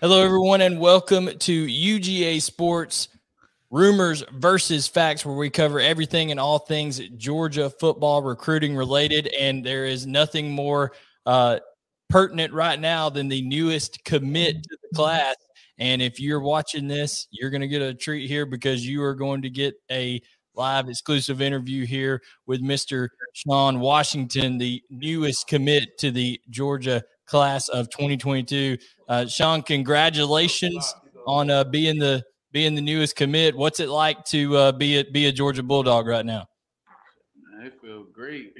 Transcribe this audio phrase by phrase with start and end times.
[0.00, 3.08] Hello, everyone, and welcome to UGA Sports
[3.68, 9.26] Rumors versus Facts, where we cover everything and all things Georgia football recruiting related.
[9.36, 10.92] And there is nothing more
[11.26, 11.58] uh,
[12.08, 15.34] pertinent right now than the newest commit to the class.
[15.78, 19.16] And if you're watching this, you're going to get a treat here because you are
[19.16, 20.22] going to get a
[20.54, 23.08] live exclusive interview here with Mr.
[23.32, 28.78] Shone Washington, the newest commit to the Georgia class of 2022.
[29.08, 30.94] Uh, Shone, congratulations
[31.26, 33.56] on uh, being the being the newest commit.
[33.56, 36.46] What's it like to uh, be a be a Georgia Bulldog right now?
[37.62, 38.54] I feel great.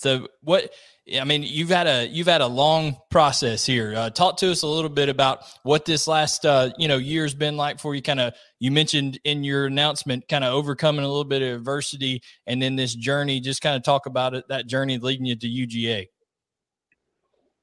[0.00, 0.72] So what?
[1.14, 3.94] I mean, you've had a you've had a long process here.
[3.94, 7.34] Uh, talk to us a little bit about what this last uh, you know year's
[7.34, 8.00] been like for you.
[8.00, 12.22] Kind of you mentioned in your announcement, kind of overcoming a little bit of adversity,
[12.46, 13.40] and then this journey.
[13.40, 14.44] Just kind of talk about it.
[14.48, 16.06] That journey leading you to UGA.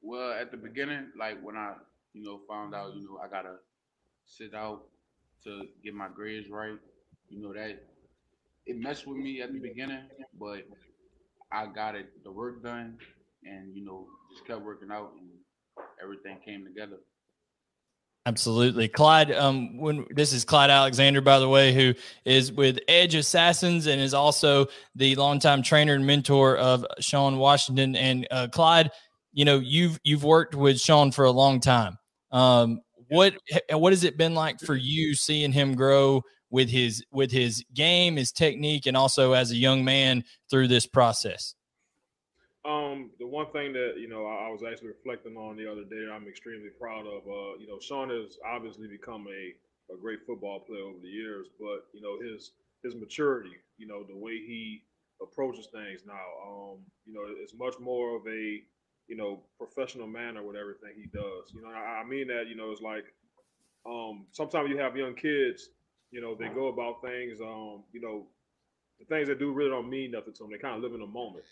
[0.08, 1.74] Well, at the beginning, like when I
[2.14, 3.56] you know found out, you know I gotta
[4.26, 4.84] sit out
[5.44, 6.78] to get my grades right.
[7.28, 7.84] You know that
[8.66, 10.04] it messed with me at the beginning,
[10.40, 10.66] but
[11.52, 12.98] I got it the work done,
[13.44, 15.28] and you know just kept working out, and
[16.02, 17.00] everything came together.
[18.28, 19.32] Absolutely, Clyde.
[19.32, 21.94] Um, when this is Clyde Alexander, by the way, who
[22.26, 27.96] is with Edge Assassins and is also the longtime trainer and mentor of Shone Washington.
[27.96, 28.92] And uh, Clyde,
[29.34, 31.98] you know you've you've worked with Shone for a long time.
[32.32, 33.36] Um, what
[33.72, 38.16] what has it been like for you seeing him grow with his with his game,
[38.16, 41.56] his technique, and also as a young man through this process?
[42.66, 45.84] Um, the one thing that you know I, I was actually reflecting on the other
[45.84, 47.24] day, I'm extremely proud of.
[47.28, 51.48] Uh, you know, Shone has obviously become a, a great football player over the years,
[51.60, 52.52] but you know his
[52.84, 54.84] his maturity, you know, the way he
[55.22, 56.14] approaches things now,
[56.46, 58.62] um, you know, it's much more of a
[59.08, 61.54] you know professional manner with everything he does.
[61.54, 63.06] You know, I, mean that you know it's like
[63.86, 65.70] um, sometimes you have young kids
[66.12, 68.28] you know, they go about things, um, you know,
[69.00, 70.52] the things that do really don't mean nothing to them.
[70.52, 71.44] They kind of live in a moment,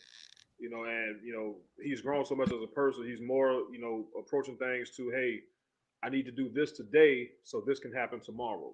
[0.59, 3.05] you know, and, you know, he's grown so much as a person.
[3.05, 5.41] He's more, you know, approaching things to, hey,
[6.03, 8.71] I need to do this today so this can happen tomorrow.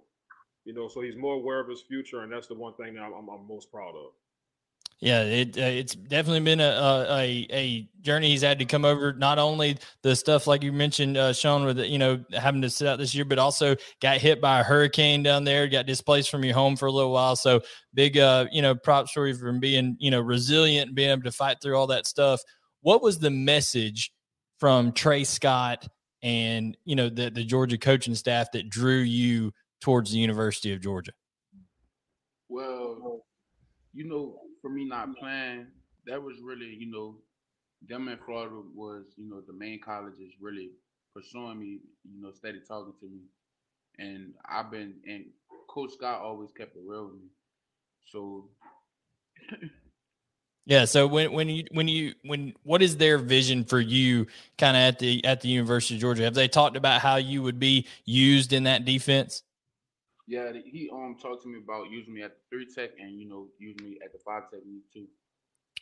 [0.65, 3.01] You know, so he's more aware of his future, and that's the one thing that
[3.01, 4.11] I'm, I'm most proud of.
[5.01, 9.13] Yeah, it uh, it's definitely been a, a a journey he's had to come over.
[9.13, 12.87] Not only the stuff like you mentioned, uh, Shone, with you know having to sit
[12.87, 16.45] out this year, but also got hit by a hurricane down there, got displaced from
[16.45, 17.35] your home for a little while.
[17.35, 17.61] So
[17.95, 21.31] big, uh, you know, props for you from being you know resilient, being able to
[21.31, 22.39] fight through all that stuff.
[22.81, 24.11] What was the message
[24.59, 25.87] from Tray Scott
[26.21, 29.51] and you know the the Georgia coaching staff that drew you
[29.81, 31.13] towards the University of Georgia?
[32.49, 33.25] Well,
[33.93, 35.67] you know, for me not playing,
[36.05, 37.17] that was really, you know,
[37.87, 40.71] them in Florida was, you know, the main colleges really
[41.15, 43.21] pursuing me, you know, steady talking to me.
[43.97, 45.25] And I've been and
[45.69, 47.27] Coach Scott always kept it real with me.
[48.11, 48.49] So
[50.65, 54.27] Yeah, so when when you when you when what is their vision for you
[54.59, 56.23] kind of at the at the University of Georgia?
[56.23, 59.43] Have they talked about how you would be used in that defense?
[60.31, 63.27] Yeah, he um talked to me about using me at the three tech and you
[63.27, 64.61] know using me at the five tech
[64.93, 65.05] too.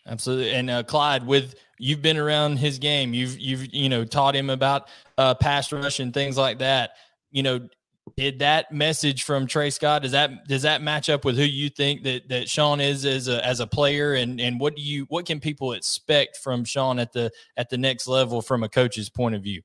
[0.08, 4.36] Absolutely, and uh, Clyde, with you've been around his game, you've you've you know taught
[4.36, 4.88] him about
[5.20, 6.94] uh, pass rush and things like that.
[7.30, 7.70] You know,
[8.18, 11.70] did that message from Tray Scott does that does that match up with who you
[11.70, 15.06] think that that Shone is as a as a player, and and what do you
[15.10, 19.12] what can people expect from Shone at the at the next level from a coach's
[19.12, 19.62] point of view?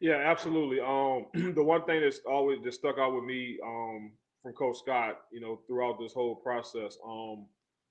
[0.00, 0.80] Yeah, absolutely.
[0.80, 4.12] Um, the one thing that's always just stuck out with me um,
[4.42, 7.46] from Coach Scott, you know, throughout this whole process, um,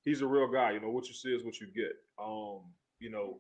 [0.05, 0.71] he's a real guy.
[0.71, 1.91] You know, what you see is what you get.
[2.21, 2.61] Um,
[2.99, 3.37] you know,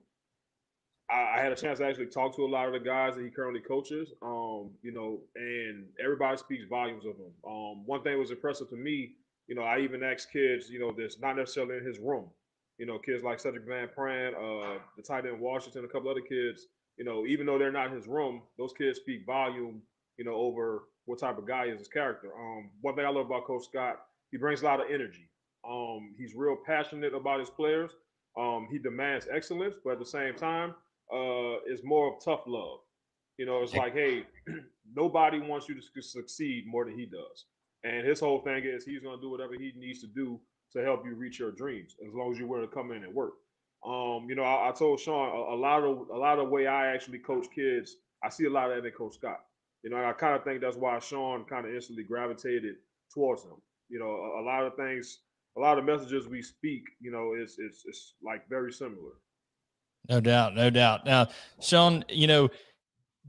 [1.09, 3.23] I, I, had a chance to actually talk to a lot of the guys that
[3.23, 4.13] he currently coaches.
[4.21, 7.33] Um, you know, and everybody speaks volumes of him.
[7.45, 9.13] Um, one thing was impressive to me,
[9.47, 12.29] you know, I even asked kids, you know, that's not necessarily in his room.
[12.77, 16.21] You know, kids like Sedrick Van Pran, uh, the tight end Washington, a couple other
[16.21, 16.67] kids
[16.99, 19.81] you know, even though they're not his room, those kids speak volume,
[20.17, 22.27] you know, over what type of guy is his character.
[22.37, 24.01] Um, one thing I love about Coach Scott,
[24.31, 25.29] he brings a lot of energy.
[25.67, 27.91] Um, he's real passionate about his players.
[28.37, 30.71] Um, he demands excellence, but at the same time,
[31.11, 32.79] uh, it's more of tough love.
[33.37, 34.23] You know, it's like, hey,
[34.93, 37.45] nobody wants you to succeed more than he does.
[37.85, 40.39] And his whole thing is he's going to do whatever he needs to do
[40.73, 43.13] to help you reach your dreams, as long as you're willing to come in and
[43.13, 43.35] work.
[43.85, 46.67] Um, you know, I, I told Shone a, a, lot of a lot of way
[46.67, 49.39] I actually coach kids, I see a lot of that in Coach Scott.
[49.83, 52.75] You know, I kind of think that's why Shone kind of instantly gravitated
[53.13, 53.55] towards him.
[53.87, 55.19] You know, a, a, lot of things,
[55.57, 59.13] a lot of messages we speak, you know, it's it's it's like very similar.
[60.09, 61.05] No doubt, no doubt.
[61.05, 61.27] Now,
[61.61, 62.49] Shone, you know,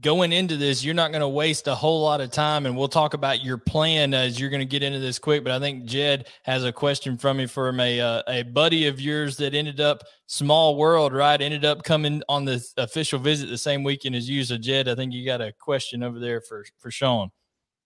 [0.01, 2.87] going into this, you're not going to waste a whole lot of time, and we'll
[2.87, 5.43] talk about your plan as you're going to get into this quick.
[5.43, 8.99] But I think Jed has a question from me from a uh, a buddy of
[8.99, 11.39] yours that ended up small world, right?
[11.39, 14.43] Ended up coming on the official visit the same weekend as you.
[14.43, 17.31] So Jed, I think you got a question over there for for Shone.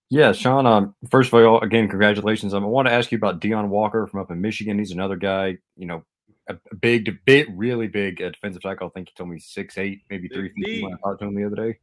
[0.10, 0.66] Yeah, Shone.
[0.66, 2.54] Um, first of all, again, congratulations.
[2.54, 4.78] Um, I want to ask you about Deone Walker from up in Michigan.
[4.78, 6.04] He's another guy, you know,
[6.48, 8.88] a, big, big, really big uh, defensive tackle.
[8.88, 11.36] I think he told me six eight, maybe three feet when I talked to him
[11.36, 11.80] the other day.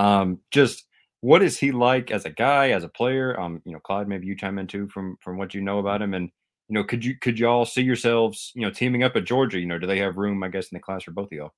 [0.00, 0.86] Um, just
[1.20, 3.38] what is he like as a guy, as a player?
[3.38, 6.00] Um, you know, Clyde, maybe you chime in too from from what you know about
[6.00, 6.30] him, and
[6.68, 9.60] you know, could you could y'all see yourselves, you know, teaming up at Georgia?
[9.60, 10.42] You know, do they have room?
[10.42, 11.52] I guess in the class for both of y'all.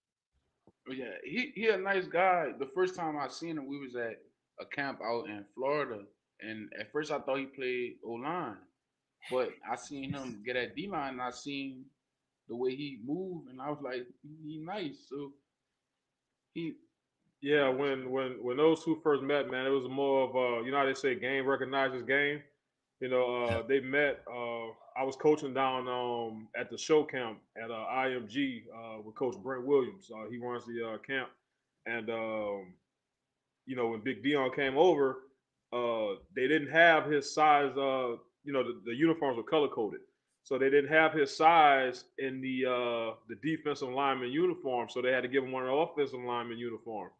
[0.89, 2.49] Oh, yeah, he he a nice guy.
[2.59, 4.19] The first time I seen him, we was at
[4.61, 6.01] a camp out in Florida,
[6.41, 8.57] and at first I thought he played O line,
[9.31, 11.85] but I seen him get at D line, and I seen
[12.49, 14.05] the way he moved, and I was like,
[14.45, 15.07] he nice.
[15.09, 15.31] So
[16.55, 16.75] he
[17.43, 20.71] yeah, when when when those two first met, man, it was more of uh, you
[20.71, 22.41] know how they say game recognizes game.
[23.01, 24.23] You know, uh, they met.
[24.33, 29.17] Uh, I was coaching down um, at the show camp at uh, IMG uh, with
[29.17, 30.09] Coach Brent Williams.
[30.15, 31.31] Uh, he runs the uh, camp,
[31.87, 32.75] and um,
[33.67, 35.19] you know when Big Deone came over,
[35.73, 37.77] uh, they didn't have his size.
[37.77, 40.01] Uh, you know, the, the uniforms were color coded,
[40.45, 44.89] so they didn't have his size in the uh, the defensive lineman uniform.
[44.89, 47.11] So they had to give him one of the offensive lineman uniform.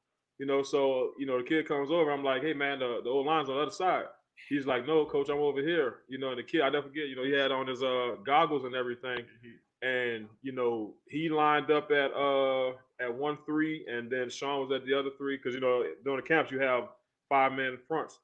[0.43, 2.11] You know, so you know the kid comes over.
[2.11, 4.07] I'm like, hey man, the the old line's on the other side.
[4.49, 5.99] He's like, no, coach, I'm over here.
[6.09, 7.07] You know, and the kid, I never forget.
[7.07, 9.87] You know, he had on his uh goggles and everything, mm-hmm.
[9.87, 14.73] and you know he lined up at uh at one three, and then Shone was
[14.73, 16.89] at the other three because you know during the camps you have
[17.29, 18.19] five man fronts,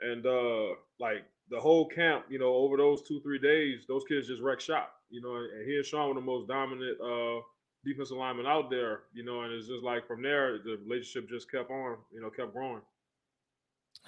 [0.00, 0.68] and uh
[1.00, 4.62] like the whole camp, you know, over those two three days, those kids just wrecked
[4.62, 4.92] shop.
[5.10, 7.40] You know, and he and Shone were the most dominant uh
[7.86, 11.50] defensive lineman out there, you know, and it's just like from there, the relationship just
[11.50, 12.82] kept on, you know, kept growing.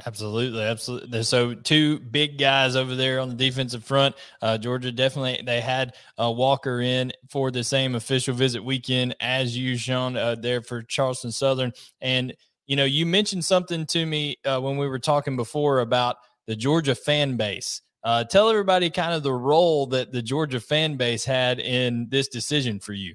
[0.06, 1.22] Absolutely, absolutely.
[1.24, 4.14] So two big guys over there on the defensive front.
[4.40, 9.56] Uh, Georgia definitely they had uh, Walker in for the same official visit weekend as
[9.56, 11.72] you, Shone, uh, there for Charleston Southern.
[12.00, 12.34] And
[12.66, 16.16] you know, you mentioned something to me uh, when we were talking before about
[16.46, 17.80] the Georgia fan base.
[18.04, 22.28] Uh, tell everybody kind of the role that the Georgia fan base had in this
[22.28, 23.14] decision for you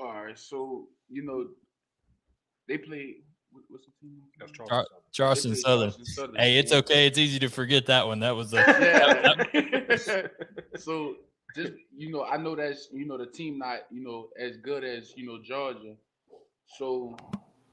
[0.00, 1.46] right, so you know
[2.68, 3.16] they play.
[3.68, 4.18] What's the team?
[4.38, 5.90] That's Charleston, Charleston Southern.
[5.90, 6.36] Charleston Southern.
[6.36, 7.06] Hey, it's okay.
[7.06, 8.20] It's easy to forget that one.
[8.20, 10.30] That was the.
[10.76, 11.16] so
[11.56, 14.84] just you know, I know that's you know the team not you know as good
[14.84, 15.94] as you know Georgia.
[16.78, 17.16] So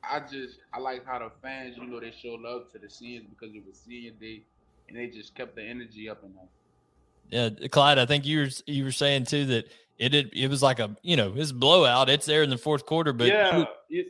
[0.04, 3.26] I just I like how the fans you know they show love to the seniors
[3.30, 4.44] because it was senior day,
[4.88, 6.48] and they just kept the energy up in them.
[7.30, 9.66] Yeah, Clyde, I think you were you were saying too that
[9.98, 12.10] it it, it was like a you know it's blowout.
[12.10, 14.08] It's there in the fourth quarter, but yeah, it,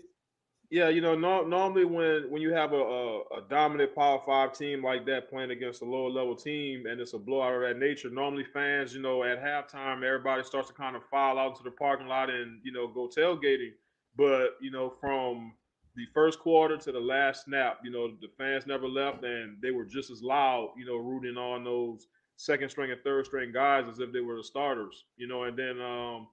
[0.70, 0.90] yeah.
[0.90, 4.84] You know, no, normally when when you have a, a, a, dominant Power Five team
[4.84, 8.10] like that playing against a lower level team, and it's a blowout of that nature,
[8.10, 11.72] normally fans, you know, at halftime, everybody starts to kind of file out to the
[11.72, 13.72] parking lot and you know go tailgating.
[14.18, 15.54] But you know, from
[15.96, 19.72] the first quarter to the last snap, you know, the fans never left, and they
[19.72, 23.86] were just as loud, you know, rooting on those second string and third string guys
[23.90, 25.44] as if they were the starters, you know.
[25.44, 26.28] And then um,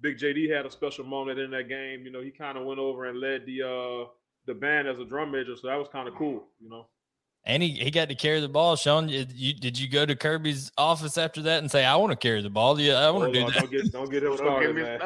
[0.00, 2.04] Big JD had a special moment in that game.
[2.04, 4.08] You know, he kind of went over and led the uh,
[4.46, 6.86] the band as a drum major, so that was kind of cool, you know.
[7.44, 8.76] And he, he got to carry the ball.
[8.76, 12.12] Shone, did you, did you go to Kirby's office after that and say, "I want
[12.12, 12.78] to carry the ball"?
[12.78, 13.60] Yeah, I want to do that.
[13.60, 15.00] Don't get don't get him started, man.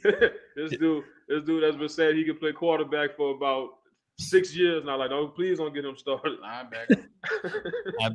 [0.56, 3.79] this dude, this dude has been saying he can play quarterback for about
[4.20, 4.98] six years now.
[4.98, 6.38] Like, oh, please don't get him started.
[6.44, 7.06] Linebacker.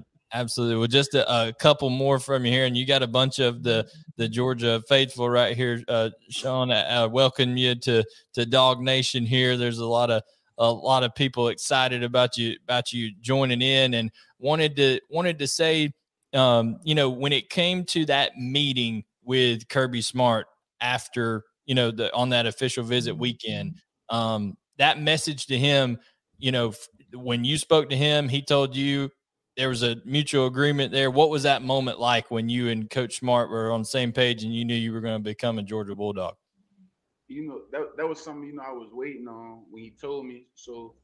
[0.34, 0.78] Absolutely.
[0.78, 3.64] Well, just a, a, couple more from you here, and you got a bunch of
[3.64, 5.82] the the Georgia faithful right here.
[5.88, 9.56] Uh, Shone, uh, welcome you to to Dog Nation here.
[9.56, 10.24] There's a lot of
[10.58, 15.40] a lot of people excited about you about you joining in, and wanted to wanted
[15.40, 15.94] to say,
[16.34, 20.48] um, you know, when it came to that meeting with Kirby Smart
[20.82, 23.76] after you know the on that official visit weekend,
[24.10, 26.00] um, that message to him,
[26.38, 26.74] you know,
[27.14, 29.10] when you spoke to him, he told you
[29.58, 31.10] there was a mutual agreement there.
[31.10, 34.44] What was that moment like when you and Coach Smart were on the same page
[34.44, 36.36] and you knew you were going to become a Georgia Bulldog?
[37.28, 40.26] You know, that, that was something, you know, I was waiting on when he told
[40.26, 40.48] me.
[40.56, 40.96] So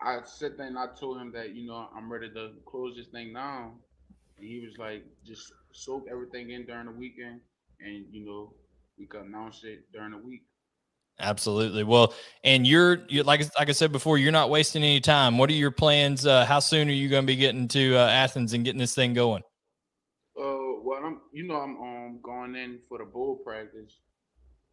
[0.00, 3.08] I sat there and I told him that, you know, I'm ready to close this
[3.08, 3.74] thing down.
[4.38, 7.40] And he was like, just soak everything in during the weekend
[7.80, 8.54] and, you know,
[8.98, 10.42] we could announce it during the week.
[11.20, 11.84] Absolutely.
[11.84, 15.38] Well, and you're, you're like like I said before, you're not wasting any time.
[15.38, 16.26] What are your plans?
[16.26, 18.94] Uh, how soon are you going to be getting to uh, Athens and getting this
[18.94, 19.42] thing going?
[20.38, 24.00] Uh, well, I'm you know I'm um going in for the bull practice,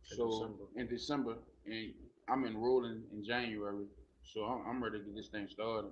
[0.04, 0.64] So December.
[0.78, 1.36] in December,
[1.66, 1.94] and
[2.30, 3.86] I'm enrolling in January.
[4.24, 5.92] So I'm, I'm ready to get this thing started.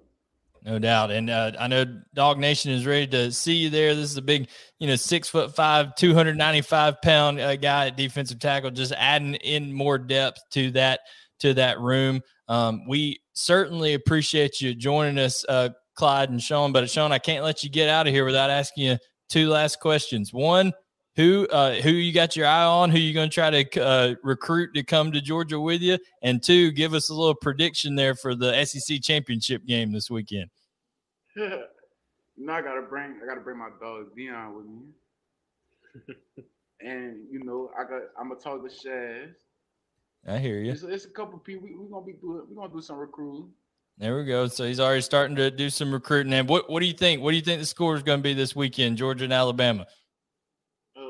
[0.65, 1.12] No doubt.
[1.12, 3.93] And uh, I know Dog Nation is ready to see you there.
[3.93, 8.39] This is a big, you know, six foot five, 295 pound uh, guy at defensive
[8.39, 11.01] tackle, just adding in more depth to that,
[11.41, 12.19] to that room.
[12.48, 16.72] Um, we certainly appreciate you joining us, uh, Clyde and Shone.
[16.72, 18.98] But Shone, I can't let you get out of here without asking you
[19.29, 20.34] two last questions.
[20.34, 20.74] One,
[21.15, 22.89] who uh, who you got your eye on?
[22.89, 25.98] Who you going to try to uh, recruit to come to Georgia with you?
[26.22, 30.50] And two, give us a little prediction there for the SEC championship game this weekend.
[31.36, 31.50] you
[32.38, 34.84] know, I gotta bring I gotta bring my dog Deone with me.
[36.81, 39.34] and you know, I got I'm gonna talk to Shaz.
[40.27, 40.72] I hear you.
[40.72, 41.63] It's, it's a couple people.
[41.63, 42.43] We, we gonna be doing.
[42.50, 43.50] We're gonna do some recruiting.
[43.98, 44.48] There we go.
[44.48, 46.34] So he's already starting to do some recruiting.
[46.34, 47.22] And what what do you think?
[47.22, 49.88] What do you think the score is going to be this weekend, Georgia and Alabama?
[50.98, 51.01] Uh,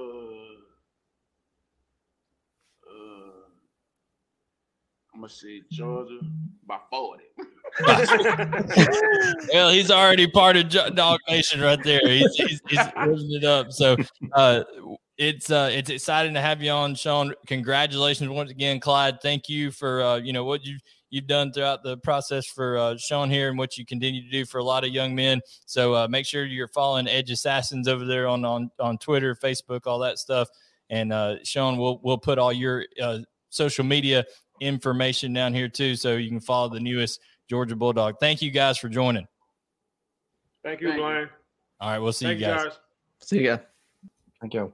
[2.88, 3.32] uh,
[5.26, 6.20] Gonna say Georgia
[6.68, 7.24] by forty.
[9.52, 12.02] well, he's already part of Dog Nation right there.
[12.06, 12.80] He's he's, he's
[13.34, 13.72] it up.
[13.72, 13.98] So
[14.34, 14.66] uh,
[15.18, 17.34] it's uh, it's exciting to have you on, Shone.
[17.48, 19.20] Congratulations once again, Clyde.
[19.20, 20.78] Thank you for uh, you know what you
[21.10, 24.46] you've done throughout the process for uh, Shone here and what you continue to do
[24.46, 25.42] for a lot of young men.
[25.66, 29.88] So uh, make sure you're following Edge Assassins over there on on on Twitter, Facebook,
[29.88, 30.50] all that stuff.
[30.92, 34.24] And uh, Shone, we'll we'll put all your uh, social media
[34.62, 37.20] information down here too, so you can follow the newest
[37.50, 38.16] Georgia Bulldog.
[38.20, 39.28] Thank you guys for joining.
[40.64, 41.06] Thank you, Thank you.
[41.06, 41.30] Blaine.
[41.80, 42.72] All right, we'll see Thank you guys.
[43.22, 43.58] See you ya.
[44.42, 44.74] Thank you.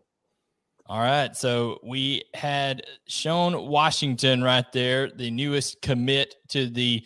[0.91, 1.33] All right.
[1.38, 7.00] So we had Shone Washington right there, the newest commit to the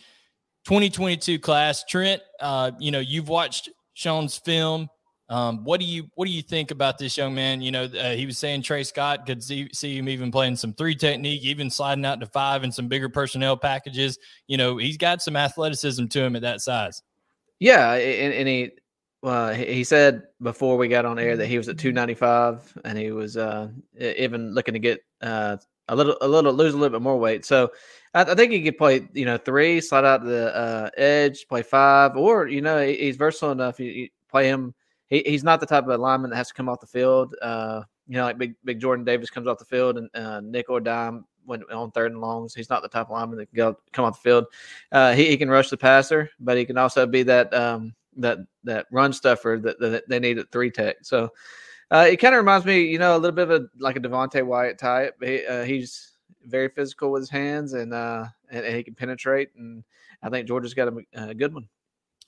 [0.64, 1.84] 2022 class.
[1.84, 4.88] Trent, uh, you know, you've watched Shone's film.
[5.28, 7.60] Um, what do you what do you think about this young man?
[7.60, 10.72] You know, uh, he was saying Tray Scott could see see him even playing some
[10.72, 14.18] three technique, even sliding out to five and some bigger personnel packages.
[14.46, 17.02] You know, he's got some athleticism to him at that size.
[17.58, 18.70] Yeah, and, and he
[19.24, 23.10] uh, he said before we got on air that he was at 295 and he
[23.10, 23.68] was uh,
[23.98, 25.56] even looking to get uh,
[25.88, 27.44] a little a little lose a little bit more weight.
[27.44, 27.72] So
[28.14, 31.62] I, I think he could play you know three, slide out the uh, edge, play
[31.62, 33.80] five, or you know he- he's versatile enough.
[33.80, 34.74] You, you play him.
[35.08, 37.34] He, he's not the type of lineman that has to come off the field.
[37.40, 40.76] Uh, you know, like big big Jordan Davis comes off the field and uh, nickel
[40.76, 42.54] or dime when on third and longs.
[42.54, 44.46] He's not the type of lineman that can go come off the field.
[44.92, 48.38] Uh, he, he can rush the passer, but he can also be that um, that
[48.64, 50.96] that run stuffer that, that they need at three tech.
[51.02, 51.30] So
[51.90, 54.00] uh, it kind of reminds me, you know, a little bit of a like a
[54.00, 55.14] Devonte Wyatt type.
[55.22, 56.12] He, uh, he's
[56.44, 59.50] very physical with his hands and, uh, and and he can penetrate.
[59.56, 59.84] And
[60.22, 61.68] I think Georgia's got a, a good one.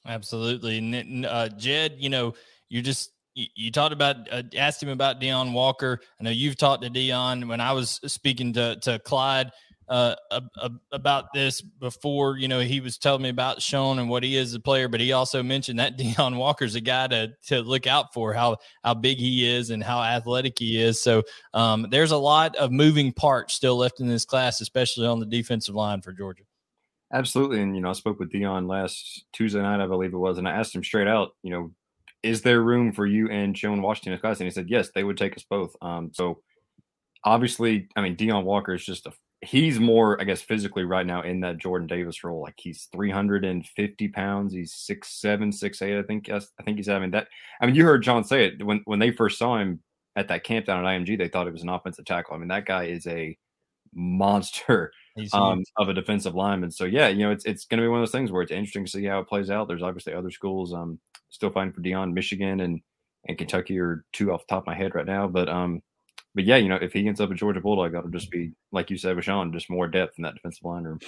[0.07, 0.79] Absolutely.
[0.79, 2.35] And uh, Jed, you know,
[2.69, 6.01] you just you, talked about uh, asked him about Deone Walker.
[6.21, 9.53] I know you've talked to Deone when I was speaking to to Clyde
[9.89, 12.37] uh, ab- ab- about this before.
[12.37, 15.01] You know, he was telling me about Shone and what he is a player, but
[15.01, 18.95] he also mentioned that Deone Walker's a guy to to look out for how how
[18.95, 21.01] big he is and how athletic he is.
[21.01, 21.23] So
[21.55, 25.27] um, there's a lot of moving parts still left in this class, especially on the
[25.27, 26.45] defensive line for Georgia.
[27.11, 27.63] Absolutely.
[27.63, 30.47] And, you know, I spoke with Deone last Tuesday night, I believe it was, and
[30.47, 31.73] I asked him straight out, you know,
[32.23, 34.41] is there room for you and Shone Washington in class?
[34.41, 35.75] And he said, yes, they would take us both.
[35.81, 36.41] Um, so
[37.25, 41.23] obviously, I mean, Deone Walker is just a, he's more, I guess, physically right now
[41.23, 42.43] in that Jordan Davis role.
[42.43, 44.53] Like he's 350 pounds.
[44.53, 45.99] He's six, seven, six, eight.
[45.99, 47.29] I think, I think he's having that.
[47.61, 49.81] I mean, you heard Shone say it when, when they first saw him
[50.17, 52.35] at that camp down at IMG, they thought it was an offensive tackle.
[52.35, 53.37] I mean, that guy is a
[53.95, 54.93] monster
[55.33, 56.71] um, of a defensive lineman.
[56.71, 58.53] So yeah, you know, it's it's going to be one of those things where it's
[58.53, 59.69] interesting to see how it plays out.
[59.69, 60.99] There's obviously other schools um
[61.31, 62.81] still fighting for Deone, Michigan and
[63.27, 65.29] and Kentucky are two off the top of my head right now.
[65.29, 65.83] But um,
[66.35, 68.91] but yeah, you know, if he ends up at Georgia Bulldog, that'll just be like
[68.91, 71.01] you said with Shone, just more depth in that defensive line room.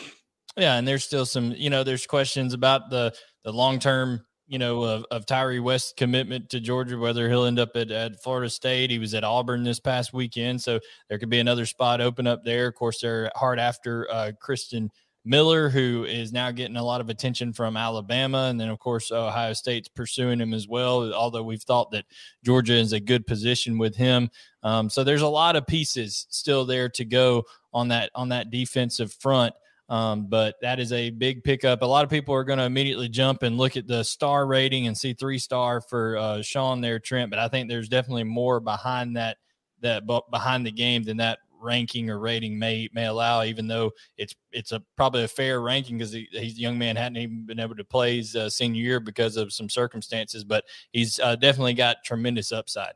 [0.57, 3.15] Yeah, and there's still some, you know, there's questions about the
[3.45, 7.61] the long term, you know, of, of Tyre West's commitment to Georgia, whether he'll end
[7.61, 8.91] up at, at Florida State.
[8.91, 12.43] He was at Auburn this past weekend, so there could be another spot open up
[12.45, 12.67] there.
[12.67, 14.91] Of course, they're hard after uh, Christen
[15.25, 19.13] Miller, who is now getting a lot of attention from Alabama, and then of course
[19.13, 21.15] Ohio State's pursuing him as well.
[21.15, 22.07] Although we've thought that
[22.45, 24.31] Georgia is a good position with him,
[24.65, 28.51] um, so there's a lot of pieces still there to go on that on that
[28.51, 29.55] defensive front.
[29.91, 31.83] Um, but that is a big pickup.
[31.83, 34.87] A lot of people are going to immediately jump and look at the star rating
[34.87, 37.29] and see three star for uh, Shone there, Trent.
[37.29, 39.39] But I think there's definitely more behind that
[39.81, 43.43] that behind the game than that ranking or rating may may allow.
[43.43, 46.95] Even though it's it's a probably a fair ranking because he, he's a young man
[46.95, 50.45] hadn't even been able to play his uh, senior year because of some circumstances.
[50.45, 52.93] But he's uh, definitely got tremendous upside.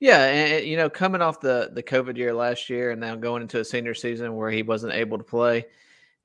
[0.00, 3.42] Yeah, and you know, coming off the the COVID year last year, and now going
[3.42, 5.66] into a senior season where he wasn't able to play,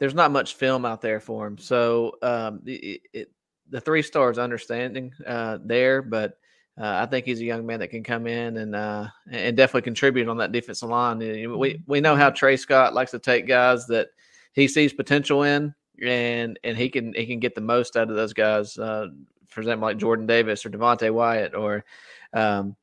[0.02, 1.60] there's not much film out there for him.
[1.60, 3.32] So um, it, it,
[3.70, 6.40] the three stars understanding uh, there, but
[6.76, 9.84] uh, I think he's a young man that can come in and uh, and definitely
[9.84, 11.20] contribute on that defensive line.
[11.20, 14.08] We we know how Tray Scott likes to take guys that
[14.54, 15.72] he sees potential in,
[16.04, 18.80] and and he can he can get the most out of those guys.
[18.80, 19.10] Uh,
[19.50, 21.86] for example, like Jordan Davis or Devonte Wyatt or
[22.34, 22.76] um,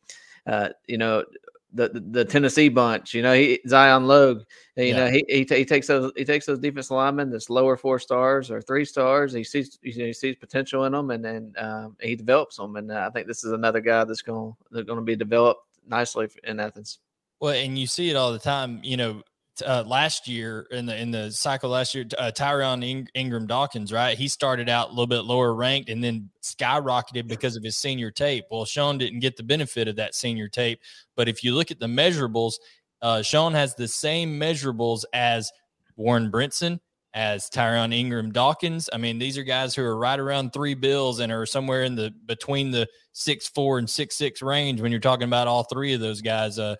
[0.46, 1.24] uh, you know,
[1.72, 3.14] the, the, the Tennessee bunch.
[3.14, 4.42] You know, he, Zion Logue.
[4.76, 4.96] You yeah.
[4.96, 7.98] know, he he, t- he, takes those he takes those defense linemen that's lower four
[7.98, 9.32] stars or three stars.
[9.32, 12.76] He sees you know, he sees potential in them, and then um, he develops them.
[12.76, 15.62] And uh, I think this is another guy that's going that's going to be developed
[15.86, 17.00] nicely in Athens.
[17.40, 18.80] Well, and you see it all the time.
[18.82, 19.22] You know,
[19.62, 23.92] uh, last year in the in the cycle last year, uh, Tyrion In- Ingram Dawkins,
[23.92, 24.16] right?
[24.16, 28.10] He started out a little bit lower ranked and then skyrocketed because of his senior
[28.10, 28.44] tape.
[28.50, 30.80] Well, Shone didn't get the benefit of that senior tape,
[31.16, 32.54] but if you look at the measurables,
[33.02, 35.50] uh, Shone has the same measurables as
[35.96, 36.80] Warren Brinson,
[37.14, 38.88] as Tyrion Ingram Dawkins.
[38.92, 41.94] I mean, these are guys who are right around three bills and are somewhere in
[41.94, 45.94] the between the six four and six six range when you're talking about all three
[45.94, 46.58] of those guys.
[46.58, 46.76] Uh,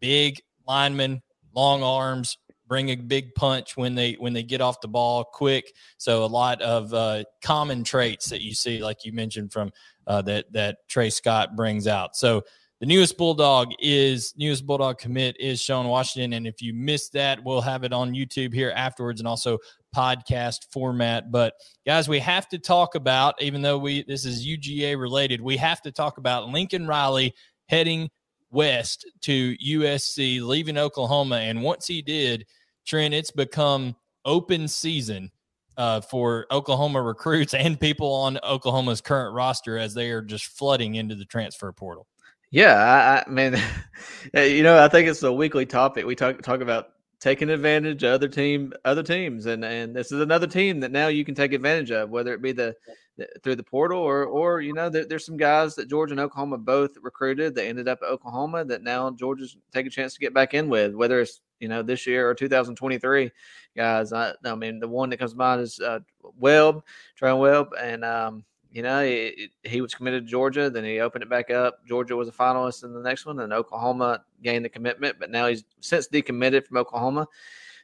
[0.00, 1.22] big linemen
[1.54, 2.38] long arms,
[2.70, 5.74] bring a big punch when they when they get off the ball quick.
[5.98, 9.72] So a lot of uh, common traits that you see, like you mentioned, from
[10.06, 12.16] uh, that that Tray Scott brings out.
[12.16, 12.42] So
[12.80, 17.44] the newest Bulldog is newest Bulldog commit is Shone Washington, and if you missed that,
[17.44, 19.58] we'll have it on YouTube here afterwards, and also
[19.94, 21.30] podcast format.
[21.30, 21.54] But
[21.84, 25.82] guys, we have to talk about, even though we this is UGA related, we have
[25.82, 27.34] to talk about Lincoln Riley
[27.68, 28.08] heading
[28.50, 31.36] west to USC, leaving Oklahoma.
[31.36, 32.46] And once he did,
[32.86, 35.30] Trent, it's become open season
[35.76, 40.96] uh, for Oklahoma recruits and people on Oklahoma's current roster as they are just flooding
[40.96, 42.06] into the transfer portal.
[42.50, 43.56] Yeah, I, I mean,
[44.34, 46.04] you know, I think it's a weekly topic.
[46.04, 46.88] We talk talk about
[47.20, 51.08] taking advantage of other team other teams and and this is another team that now
[51.08, 52.74] you can take advantage of whether it be the,
[53.09, 53.09] the
[53.42, 56.58] through the portal or or you know there, there's some guys that Georgia and Oklahoma
[56.58, 60.34] both recruited that ended up at Oklahoma that now Georgia's take a chance to get
[60.34, 63.30] back in with whether it's you know this year or 2023
[63.76, 66.00] guys I, I mean the one that comes to mind is uh,
[66.38, 66.82] Webb
[67.20, 70.70] Treyaun Webb and um you know, he, he was committed to Georgia.
[70.70, 71.84] Then he opened it back up.
[71.86, 75.16] Georgia was a finalist in the next one, and Oklahoma gained the commitment.
[75.18, 77.26] But now he's since decommitted from Oklahoma.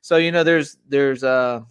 [0.00, 1.62] So you know, there's there's uh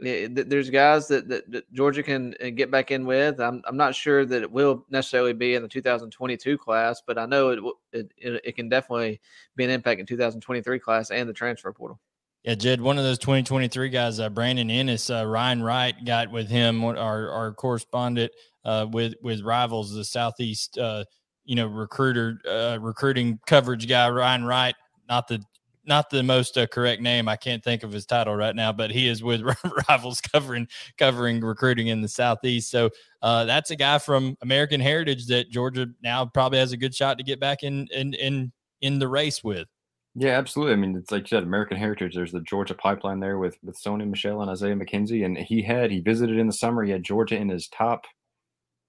[0.00, 3.40] there's guys that, that, that, Georgia can uh, get back in with.
[3.40, 7.26] I'm, I'm not sure that it will necessarily be in the 2022 class, but I
[7.26, 7.58] know it,
[7.92, 9.20] it, it, can definitely
[9.56, 12.00] be an impact in 2023 class and the transfer portal.
[12.44, 16.48] Yeah, Jed, one of those 2023 guys, uh, Brandon Inniss, uh, Ryan Wright got with
[16.48, 16.96] him, our,
[17.30, 18.32] our correspondent
[18.64, 21.04] uh, with, with Rivals, the Southeast, uh,
[21.44, 24.74] you know, recruiter, uh, recruiting coverage guy, Ryan Wright,
[25.08, 25.42] not the
[25.90, 27.28] not the most uh, correct name.
[27.28, 29.42] I can't think of his title right now, but he is with
[29.88, 32.70] Rivals covering covering recruiting in the Southeast.
[32.70, 32.88] So
[33.20, 37.24] that's a guy from American Heritage that Georgia now probably has a good shot to
[37.24, 39.68] get back in in in, in the race with.
[40.16, 40.72] Yeah, absolutely.
[40.72, 42.14] I mean, it's like you said, American Heritage.
[42.14, 45.90] There's the Georgia pipeline there with with Sony Michel and Isaiah McKenzie, and he had
[45.90, 46.82] he visited in the summer.
[46.82, 48.06] He had Georgia in his top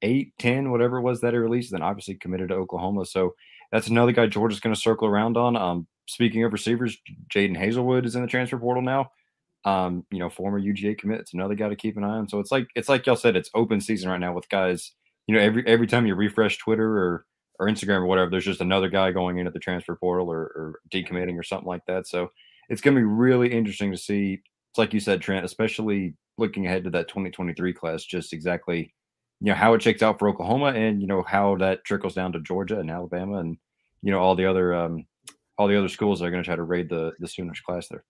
[0.02, 1.72] eight, ten, whatever it was that he released.
[1.72, 3.06] Then obviously committed to Oklahoma.
[3.06, 3.36] So
[3.72, 5.56] that's another guy Georgia's going to circle around on.
[5.56, 6.98] Um, speaking of receivers,
[7.34, 9.12] Jadon Haselwood is in the transfer portal now.
[9.64, 11.20] Um, you know, former UGA commit.
[11.20, 12.28] It's another guy to keep an eye on.
[12.28, 14.92] So it's like it's like y'all said, it's open season right now with guys.
[15.28, 17.26] You know, every every time you refresh Twitter or
[17.60, 20.80] or Instagram or whatever, there's just another guy going into the transfer portal or, or
[20.92, 22.08] decommitting or something like that.
[22.08, 22.30] So
[22.70, 24.42] it's going to be really interesting to see.
[24.72, 28.94] It's like you said, Trent, especially looking ahead to that 2023 class, just exactly
[29.42, 32.32] you know how it shakes out for Oklahoma and you know how that trickles down
[32.34, 33.58] to Georgia and Alabama and
[34.02, 35.06] you know all the other um,
[35.62, 38.04] all the other schools are going to try to raid the the Sooners class there.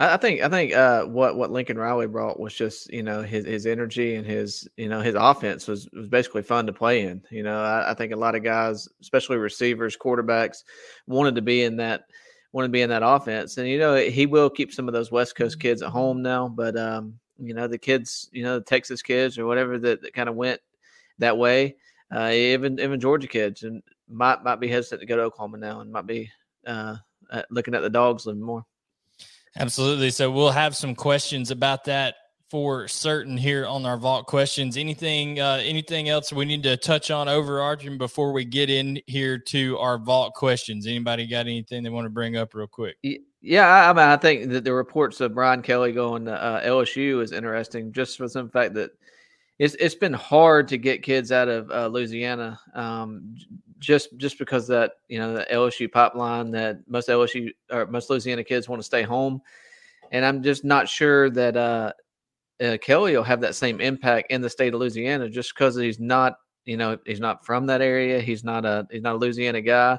[0.00, 3.44] I think I think uh, what what Lincoln Riley brought was just you know his
[3.44, 7.24] his energy and his you know his offense was was basically fun to play in.
[7.30, 10.62] You know, I, I think a lot of guys, especially receivers, quarterbacks,
[11.08, 12.04] wanted to be in that
[12.52, 13.58] wanted to be in that offense.
[13.58, 16.46] And you know, he will keep some of those West Coast kids at home now,
[16.46, 20.14] but um, you know, the kids, you know, the Texas kids or whatever that, that
[20.14, 20.60] kind of went
[21.18, 21.74] that way,
[22.14, 25.80] uh, even even Georgia kids, and might might be hesitant to go to Oklahoma now,
[25.80, 26.30] and might be
[26.66, 26.96] uh,
[27.50, 28.64] looking at the dogs a little more.
[29.56, 30.10] Absolutely.
[30.10, 32.14] So we'll have some questions about that
[32.50, 34.76] for certain here on our vault questions.
[34.76, 39.38] Anything, uh, anything else we need to touch on overarching before we get in here
[39.38, 40.86] to our vault questions?
[40.86, 42.96] Anybody got anything they want to bring up real quick?
[43.40, 47.22] Yeah, I, mean, I think that the reports of Brian Kelly going to uh, LSU
[47.22, 48.90] is interesting, just for some fact that
[49.58, 53.34] it's it's been hard to get kids out of uh, Louisiana, um,
[53.78, 58.44] just just because that you know the LSU pipeline that most LSU or most Louisiana
[58.44, 59.42] kids want to stay home,
[60.12, 61.92] and I'm just not sure that uh,
[62.62, 65.98] uh, Kelly will have that same impact in the state of Louisiana just because he's
[65.98, 69.60] not you know he's not from that area, he's not a he's not a Louisiana
[69.60, 69.98] guy.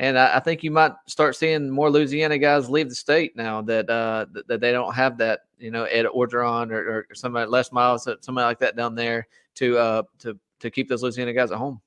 [0.00, 3.60] And I, I think you might start seeing more Louisiana guys leave the state now
[3.60, 7.50] that uh, that, that they don't have that, you know, Ed Orgeron or, or somebody
[7.50, 11.52] Les Miles, somebody like that down there to uh, to to keep those Louisiana guys
[11.52, 11.82] at home.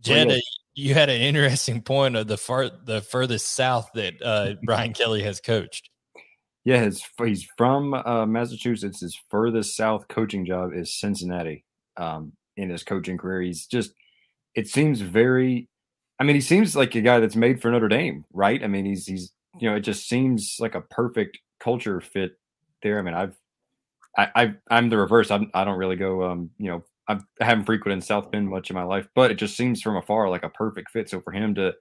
[0.00, 0.40] Jed,
[0.74, 5.22] you had an interesting point of the far the furthest south that uh, Brian Kelly
[5.22, 5.90] has coached.
[6.64, 9.00] Yeah, his, he's from uh, Massachusetts.
[9.00, 11.64] His furthest south coaching job is Cincinnati.
[11.96, 13.92] Um, in his coaching career, he's just
[14.56, 15.68] it seems very
[16.20, 18.62] I mean, he seems like a guy that's made for Notre Dame, right?
[18.62, 22.38] I mean, he's he's you know, it just seems like a perfect culture fit
[22.82, 22.98] there.
[22.98, 23.36] I mean, I've
[24.16, 25.30] I, I am the reverse.
[25.30, 26.24] I'm, I don't really go.
[26.24, 29.34] Um, you know, I've, I haven't frequented South Bend much in my life, but it
[29.34, 31.10] just seems from afar like a perfect fit.
[31.10, 31.74] So for him to,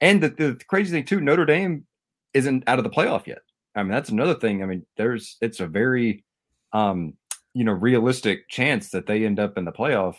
[0.00, 1.86] and the, the crazy thing too, Notre Dame
[2.34, 3.42] isn't out of the playoff yet.
[3.74, 4.62] I mean, that's another thing.
[4.62, 6.24] I mean, there's it's a very,
[6.72, 7.14] um,
[7.54, 10.16] you know, realistic chance that they end up in the playoff,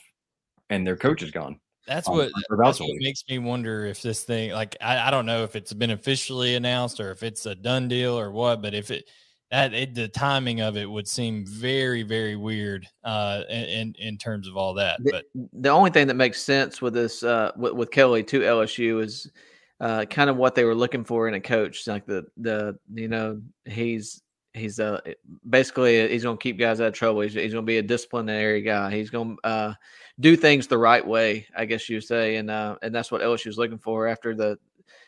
[0.69, 1.59] and their coach is gone.
[1.87, 5.43] That's what, that's what makes me wonder if this thing, like, I, I, don't know
[5.43, 8.91] if it's been officially announced or if it's a done deal or what, but if
[8.91, 9.05] it,
[9.51, 14.47] that it, the timing of it would seem very, very weird uh, in in terms
[14.47, 14.99] of all that.
[15.09, 18.41] But the, the only thing that makes sense with this uh, with, with Kelly to
[18.41, 19.31] LSU is
[19.79, 21.87] uh, kind of what they were looking for in a coach.
[21.87, 24.21] Like the the you know he's
[24.57, 24.99] he's uh
[25.49, 27.21] basically he's going to keep guys out of trouble.
[27.21, 28.91] He's, he's going to be a disciplinary guy.
[28.91, 29.73] He's going to uh,
[30.19, 33.47] do things the right way, I guess you say, and uh, and that's what LSU
[33.47, 34.57] is looking for after the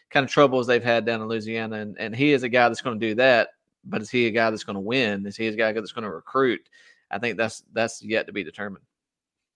[0.10, 1.78] kind of troubles they've had down in Louisiana.
[1.78, 3.50] And and he is a guy that's going to do that.
[3.86, 5.26] But is he a guy that's going to win?
[5.26, 6.62] Is he a guy that's going to recruit?
[7.12, 8.84] I think that's that's yet to be determined.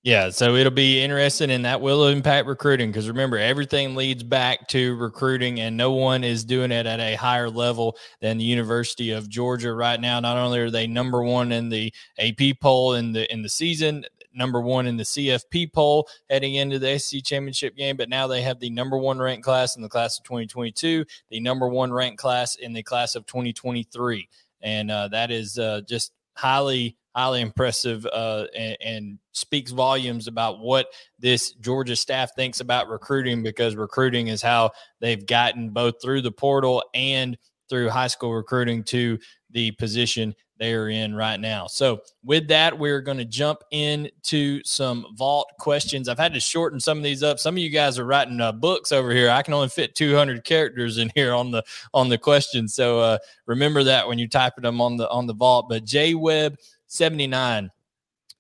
[0.03, 4.67] Yeah, so it'll be interesting and that will impact recruiting because remember, everything leads back
[4.69, 9.11] to recruiting, and no one is doing it at a higher level than the University
[9.11, 10.19] of Georgia right now.
[10.19, 14.03] Not only are they number one in the AP poll in the in the season,
[14.33, 18.41] number one in the CFP poll heading into the SEC championship game, but now they
[18.41, 22.19] have the number one ranked class in the class of 2022, the number one ranked
[22.19, 24.27] class in the class of 2023.
[24.61, 30.59] And uh, that is uh, just highly highly impressive uh, and, and, speaks volumes about
[30.59, 30.85] what
[31.17, 36.31] this Georgia staff thinks about recruiting because recruiting is how they've gotten both through the
[36.31, 37.35] portal and
[37.67, 39.17] through high school recruiting to
[39.49, 41.67] the position they are in right now.
[41.67, 46.07] So, with that, we're going to jump into some vault questions.
[46.07, 47.39] I've had to shorten some of these up.
[47.39, 49.29] Some of you guys are writing uh, books over here.
[49.29, 52.75] I can only fit 200 characters in here on the on the questions.
[52.75, 55.67] So, uh, remember that when you're typing them on the on the vault.
[55.69, 56.55] But J Webb
[56.93, 57.71] 79.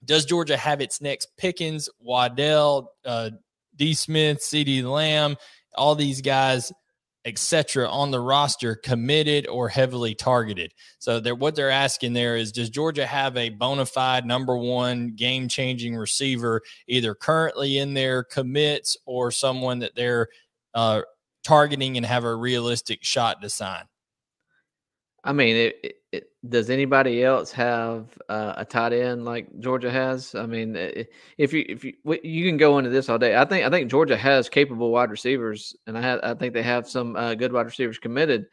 [0.05, 3.31] Does Georgia have its next Pickens, Waddell, uh,
[3.75, 3.93] D.
[3.93, 5.37] Smith, CeeDee Lamb,
[5.75, 6.71] all these guys,
[7.25, 10.73] etc., on the roster committed or heavily targeted?
[10.99, 15.13] So they're, what they're asking there is, does Georgia have a bona fide number one
[15.15, 20.27] game changing receiver, either currently in their commits or someone that they're
[20.75, 21.01] uh,
[21.43, 23.85] targeting and have a realistic shot to sign?
[25.23, 25.95] I mean, it, it,
[26.47, 30.35] does anybody else have uh, a tight end like Georgia has?
[30.35, 30.75] I mean,
[31.37, 33.35] if you if you you can go into this all day.
[33.35, 36.63] I think I think Georgia has capable wide receivers, and I have, I think they
[36.63, 38.45] have some uh, good wide receivers committed,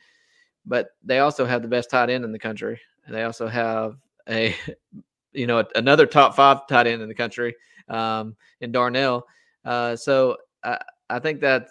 [0.65, 3.97] but they also have the best tight end in the country, and they also have
[4.29, 4.55] a
[5.33, 7.55] you know another top five tight end in the country
[7.89, 9.27] um, in Darnell.
[9.65, 11.69] Uh, so I, I think that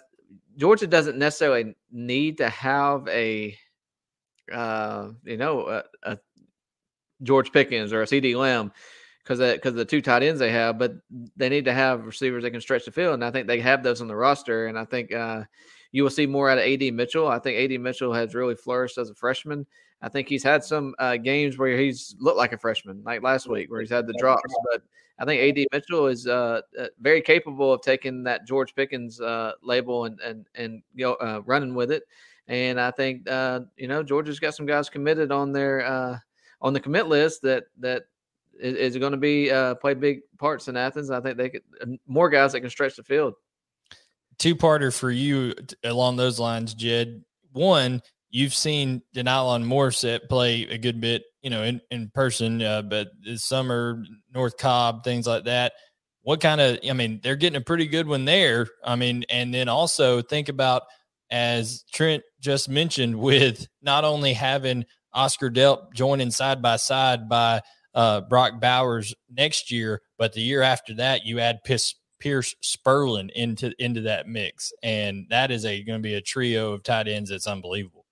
[0.56, 3.56] Georgia doesn't necessarily need to have a
[4.52, 6.18] uh, you know, a, a
[7.22, 8.72] George Pickens or a CeeDee Lamb
[9.22, 10.94] because because the two tight ends they have, but
[11.36, 13.82] they need to have receivers that can stretch the field, and I think they have
[13.82, 14.66] those on the roster.
[14.66, 15.44] And I think uh,
[15.92, 17.28] you will see more out of AD Mitchell.
[17.28, 19.66] I think AD Mitchell has really flourished as a freshman.
[20.02, 23.48] I think he's had some uh, games where he's looked like a freshman, like last
[23.48, 24.54] week where he's had the drops.
[24.72, 24.82] But
[25.18, 29.52] I think AD Mitchell is uh, uh, very capable of taking that George Pickens uh,
[29.62, 32.04] label and and and go, uh, running with it.
[32.50, 36.18] And I think uh, you know Georgia's got some guys committed on their uh,
[36.60, 38.02] on the commit list that that
[38.58, 41.12] is, is going to be uh, play big parts in Athens.
[41.12, 43.34] I think they could uh, more guys that can stretch the field.
[44.38, 47.22] Two parter for you along those lines, Jed.
[47.52, 52.82] One, you've seen De'Nylon Morrissette play a good bit, you know, in, in person, uh,
[52.82, 55.74] but this summer, North Cobb, things like that.
[56.22, 58.66] What kind of, I mean, they're getting a pretty good one there.
[58.82, 60.82] I mean, and then also think about–
[61.30, 67.60] as Trent just mentioned, with not only having Oscar Delp joining side by side by
[67.94, 73.30] uh, Brock Bowers next year, but the year after that, you add Pierce, Pierce Spurlin
[73.30, 77.08] into into that mix, and that is a going to be a trio of tight
[77.08, 78.06] ends that's unbelievable.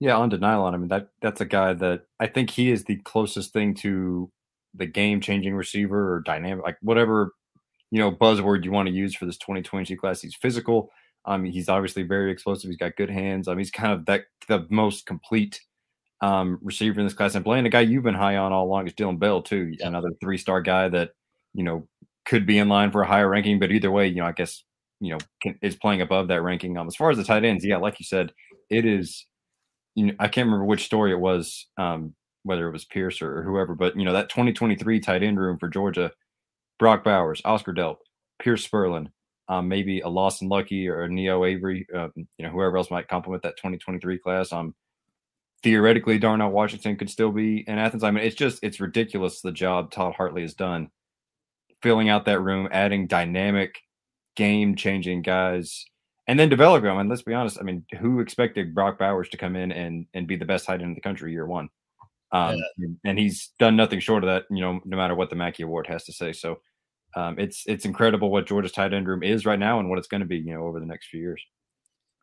[0.00, 0.44] Yeah, on to.
[0.44, 4.30] I mean that that's a guy that I think he is the closest thing to
[4.74, 7.32] the game changing receiver or dynamic, like whatever
[7.90, 10.20] you know buzzword you want to use for this 2022 class.
[10.20, 10.90] He's physical.
[11.26, 12.68] Um, he's obviously very explosive.
[12.68, 13.48] He's got good hands.
[13.48, 15.60] Um, he's kind of that the most complete
[16.20, 17.34] um, receiver in this class.
[17.34, 19.74] And Blaine, the guy you've been high on all along is Dillon Bell too.
[19.78, 19.88] Yeah.
[19.88, 21.10] Another three star guy that
[21.54, 21.86] you know
[22.24, 24.62] could be in line for a higher ranking, but either way, you know, I guess
[25.00, 26.76] you know can, is playing above that ranking.
[26.76, 28.32] Um, as far as the tight ends, yeah, like you said,
[28.70, 29.26] it is.
[29.94, 33.38] You know, I can't remember which story it was, um, whether it was Pierce or,
[33.38, 36.10] or whoever, but you know that 2023 tight end room for Georgia,
[36.78, 37.98] Brock Bowers, Oscar Delp,
[38.40, 39.08] Pierce Spurlin,
[39.48, 43.08] um, maybe a Lawson Luckie or a Neo Avery, uh, you know, whoever else might
[43.08, 44.52] complement that 2023 class.
[44.52, 44.74] Um,
[45.62, 48.04] theoretically, Darnell Washington could still be in Athens.
[48.04, 50.90] I mean, it's just it's ridiculous the job Todd Hartley has done,
[51.82, 53.80] filling out that room, adding dynamic,
[54.36, 55.84] game changing guys,
[56.26, 56.98] and then developing them.
[56.98, 60.26] And let's be honest, I mean, who expected Brock Bowers to come in and and
[60.26, 61.68] be the best tight end in the country year one?
[62.32, 62.88] Um, yeah.
[63.04, 65.86] and he's done nothing short of that, you know, no matter what the Mackey Award
[65.86, 66.32] has to say.
[66.32, 66.58] So
[67.16, 70.08] um, it's it's incredible what Georgia's tight end room is right now and what it's
[70.08, 71.42] going to be, you know, over the next few years.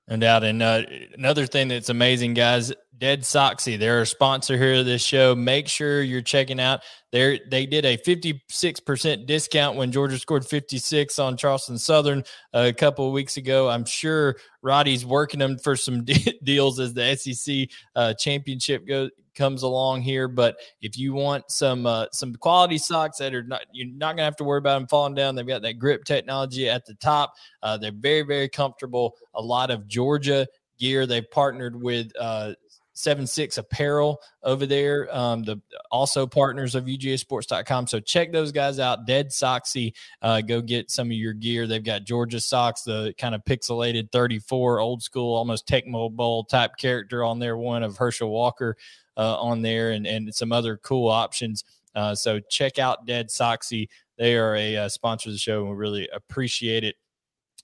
[0.07, 0.43] No doubt.
[0.43, 0.81] And uh,
[1.13, 5.35] another thing that's amazing, guys, Dead Soxy, they're a sponsor here of this show.
[5.35, 6.81] Make sure you're checking out.
[7.11, 13.07] They they did a 56% discount when Georgia scored 56 on Charleston Southern a couple
[13.07, 13.69] of weeks ago.
[13.69, 16.03] I'm sure Roddy's working them for some
[16.43, 20.27] deals as the SEC uh, championship goes comes along here.
[20.27, 24.23] But if you want some uh, some quality socks that are not you're not gonna
[24.23, 25.35] have to worry about them falling down.
[25.35, 27.33] They've got that grip technology at the top.
[27.61, 29.15] Uh, they're very very comfortable.
[29.33, 30.47] A lot of Georgia
[30.79, 31.05] gear.
[31.05, 32.53] They've partnered with uh,
[32.93, 38.79] seven six apparel over there um, the also partners of ugasports.com so check those guys
[38.79, 43.13] out dead soxy uh, go get some of your gear they've got georgia socks the
[43.17, 47.97] kind of pixelated 34 old school almost tecmo bowl type character on there one of
[47.97, 48.75] herschel walker
[49.17, 51.63] uh, on there and, and some other cool options.
[51.95, 53.87] Uh, so check out Dead Soxy.
[54.17, 56.95] They are a uh, sponsor of the show and we really appreciate it.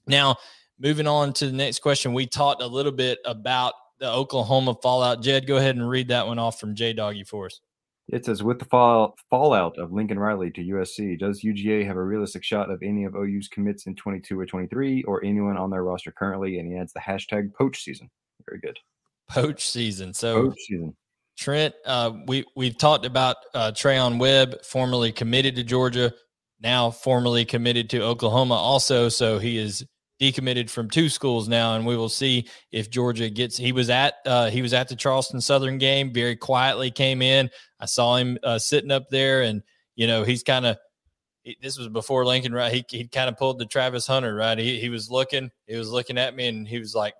[0.06, 0.38] Now,
[0.80, 5.22] moving on to the next question, we talked a little bit about the Oklahoma fallout.
[5.22, 7.62] Jed, go ahead and read that one off from J Doggy for us.
[8.10, 12.04] It says, with the fall, fallout of Lincoln Riley to USC, does UGA have a
[12.04, 15.84] realistic shot of any of OU's commits in 22 or 23 or anyone on their
[15.84, 16.60] roster currently?
[16.60, 18.10] And he adds the hashtag poach season.
[18.48, 18.80] Very good.
[19.28, 20.14] Poach season.
[20.14, 20.96] So poach season.
[21.38, 26.12] Trent, uh, we we've talked about uh, Treyaun Webb, formerly committed to Georgia,
[26.60, 29.08] now formally committed to Oklahoma, also.
[29.10, 29.86] So he is
[30.20, 33.56] decommitted from two schools now, and we will see if Georgia gets.
[33.56, 37.50] He was at uh, he was at the Charleston Southern game, very quietly came in.
[37.80, 39.62] I saw him uh, sitting up there, and
[39.96, 40.78] you know he's kind of.
[41.62, 42.74] This was before Lincoln, right?
[42.74, 44.58] He he kind of pulled the Travis Hunter, right?
[44.58, 47.14] He he was looking, he was looking at me, and he was like,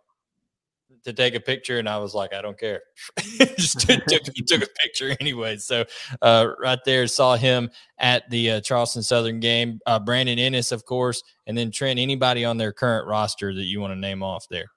[1.04, 2.82] to take a picture, and I was like, I don't care.
[3.58, 5.58] Just took, took, a picture anyway.
[5.58, 5.86] So
[6.22, 9.80] uh, right there, saw him at the uh, Charleston Southern game.
[9.86, 12.00] Uh, Brandon Inniss, of course, and then Trent.
[12.00, 14.68] Anybody on their current roster that you want to name off there?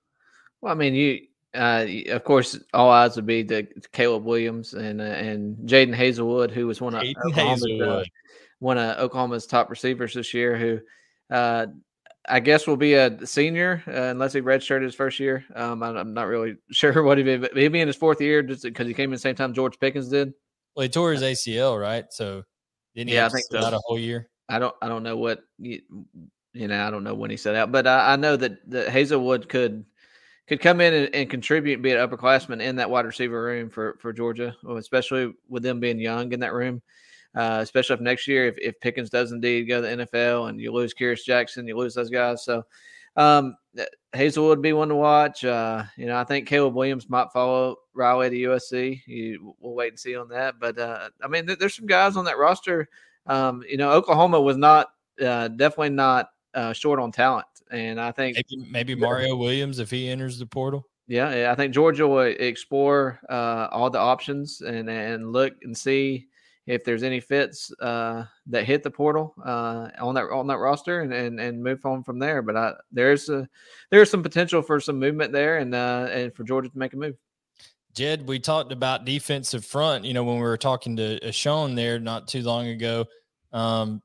[0.60, 1.20] Well, I mean, you
[1.54, 6.50] uh, of course, all eyes would be to Caleb Williams and uh, and Jadon Haselwood,
[6.50, 8.04] who was one of Oklahoma's, uh,
[8.60, 10.56] one of Oklahoma's top receivers this year.
[10.56, 10.80] Who
[11.34, 11.66] uh,
[12.30, 15.44] I guess will be a senior uh, unless he redshirted his first year.
[15.54, 18.20] Um, I, am not really sure what he be, but he'll be in his fourth
[18.20, 20.32] year just because he came in the same time George Pickens did.
[20.74, 22.04] Well, he tore his ACL, right?
[22.10, 22.44] So
[22.94, 23.14] didn't he?
[23.16, 23.60] Yeah, I think so.
[23.60, 24.28] Not a whole year.
[24.48, 24.74] I don't.
[24.80, 25.80] I don't know what you,
[26.52, 26.86] you know.
[26.86, 29.84] I don't know when he set out, but I, I know that that Haselwood could
[30.46, 33.70] could come in and, and, contribute and be an upperclassman in that wide receiver room
[33.70, 36.82] for for Georgia, especially with them being young in that room
[37.34, 40.60] uh, especially if next year, if, if Pickens does indeed go to the NFL and
[40.60, 42.44] you lose Kearis Jackson, you lose those guys.
[42.44, 42.64] So
[43.16, 43.56] um,
[44.12, 45.44] Hazel would be one to watch.
[45.44, 49.02] Uh, you know, I think Caleb Williams might follow Riley to USC.
[49.06, 50.56] You, we'll wait and see on that.
[50.60, 52.88] But uh, I mean, there's some guys on that roster.
[53.26, 54.88] Um, you know, Oklahoma was not
[55.20, 59.90] uh, definitely not uh, short on talent, and I think maybe, maybe Mario Williams if
[59.90, 60.86] he enters the portal.
[61.06, 66.28] Yeah, I think Georgia will explore uh, all the options and and look and see
[66.70, 71.00] if there's any fits uh, that hit the portal uh, on that on that roster
[71.00, 72.42] and, and and move on from there.
[72.42, 73.48] But I, there's a
[73.90, 76.96] there's some potential for some movement there and uh, and for Georgia to make a
[76.96, 77.16] move.
[77.94, 80.04] Jed, we talked about defensive front.
[80.04, 83.06] You know when we were talking to uh, Shone there not too long ago.
[83.52, 84.00] Um,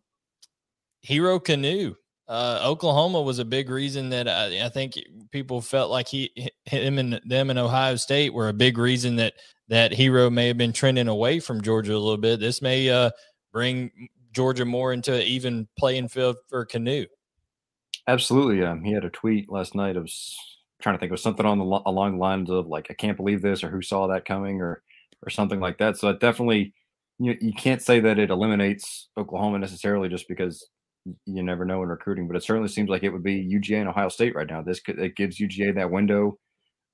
[1.01, 1.95] Hero Kanu,
[2.27, 4.95] uh, Oklahoma was a big reason that I, I, think
[5.29, 6.31] people felt like he,
[6.65, 9.35] him, and them in Ohio State were a big reason that
[9.67, 12.39] that Hero may have been trending away from Georgia a little bit.
[12.39, 13.11] This may uh,
[13.51, 17.07] bring Georgia more into even playing field for Kanu.
[18.07, 18.63] Absolutely.
[18.63, 20.09] Um, he had a tweet last night of
[20.81, 23.41] trying to think of something on the along the lines of like, "I can't believe
[23.41, 24.83] this," or "Who saw that coming," or
[25.25, 25.97] or something like that.
[25.97, 26.73] So it definitely,
[27.17, 30.67] you you can't say that it eliminates Oklahoma necessarily just because
[31.25, 33.89] you never know in recruiting, but it certainly seems like it would be UGA and
[33.89, 34.61] Ohio State right now.
[34.61, 36.37] This it gives UGA that window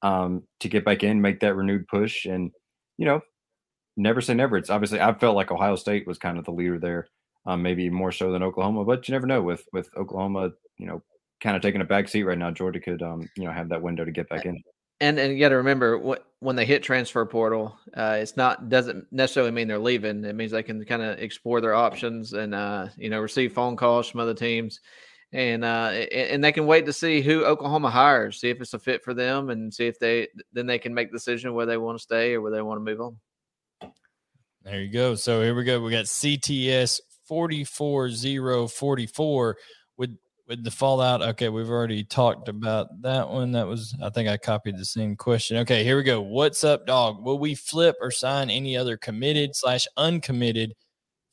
[0.01, 2.51] um, to get back in, make that renewed push, and
[3.01, 3.21] you know,
[3.97, 4.57] never say never.
[4.57, 7.07] It's obviously I felt like Ohio State was kind of the leader there,
[7.47, 11.01] um, maybe more so than Oklahoma, but you never know with with Oklahoma, you know,
[11.41, 12.51] kind of taking a back seat right now.
[12.51, 14.61] Georgia could, um, you know, have that window to get back in.
[14.99, 18.69] And and you got to remember what when they hit transfer portal, uh, it's not
[18.69, 20.23] doesn't necessarily mean they're leaving.
[20.23, 23.75] It means they can kind of explore their options and uh, you know receive phone
[23.75, 24.79] calls from other teams,
[25.33, 28.79] and uh, and they can wait to see who Oklahoma hires, see if it's a
[28.79, 31.77] fit for them, and see if they then they can make the decision where they
[31.77, 33.91] want to stay or where they want to move on.
[34.63, 35.15] There you go.
[35.15, 35.81] So here we go.
[35.81, 39.57] We got CTS forty four zero forty four
[39.97, 40.17] with
[40.51, 41.21] with the fallout.
[41.21, 43.53] Okay, we've already talked about that one.
[43.53, 45.57] That was, I think I copied the same question.
[45.57, 46.21] Okay, here we go.
[46.21, 47.23] What's up, dog?
[47.23, 50.73] Will we flip or sign any other committed slash uncommitted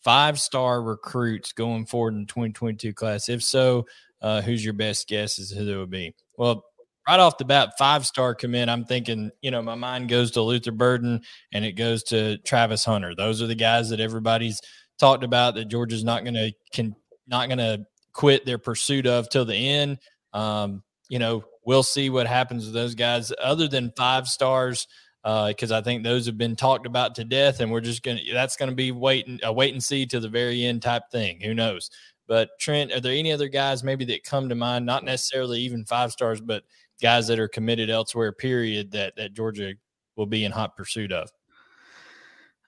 [0.08, 3.28] five star recruits going forward in 2022 class?
[3.28, 3.84] If so,
[4.22, 6.14] uh, who's your best guess as who there would be?
[6.38, 6.64] Well,
[7.06, 10.40] right off the bat, five star commit, I'm thinking, you know, my mind goes to
[10.40, 11.20] Luther Burden
[11.52, 13.14] and it goes to Travis Hunter.
[13.14, 14.62] Those are the guys that everybody's
[14.98, 19.28] talked about that Georgia's not going to can not going to quit their pursuit of
[19.28, 19.98] till the end.
[20.32, 23.30] Um, you know, we'll see what happens with those guys.
[23.38, 24.86] Other than five stars,
[25.22, 28.20] because uh, I think those have been talked about to death, and we're just gonna
[28.32, 31.40] that's gonna be waiting a wait and see to the very end type thing.
[31.40, 31.90] Who knows?
[32.26, 34.84] But Trent, are there any other guys maybe that come to mind?
[34.86, 36.62] Not necessarily even five stars, but
[37.00, 38.32] guys that are committed elsewhere.
[38.32, 38.92] Period.
[38.92, 39.74] That that Georgia
[40.16, 41.30] will be in hot pursuit of.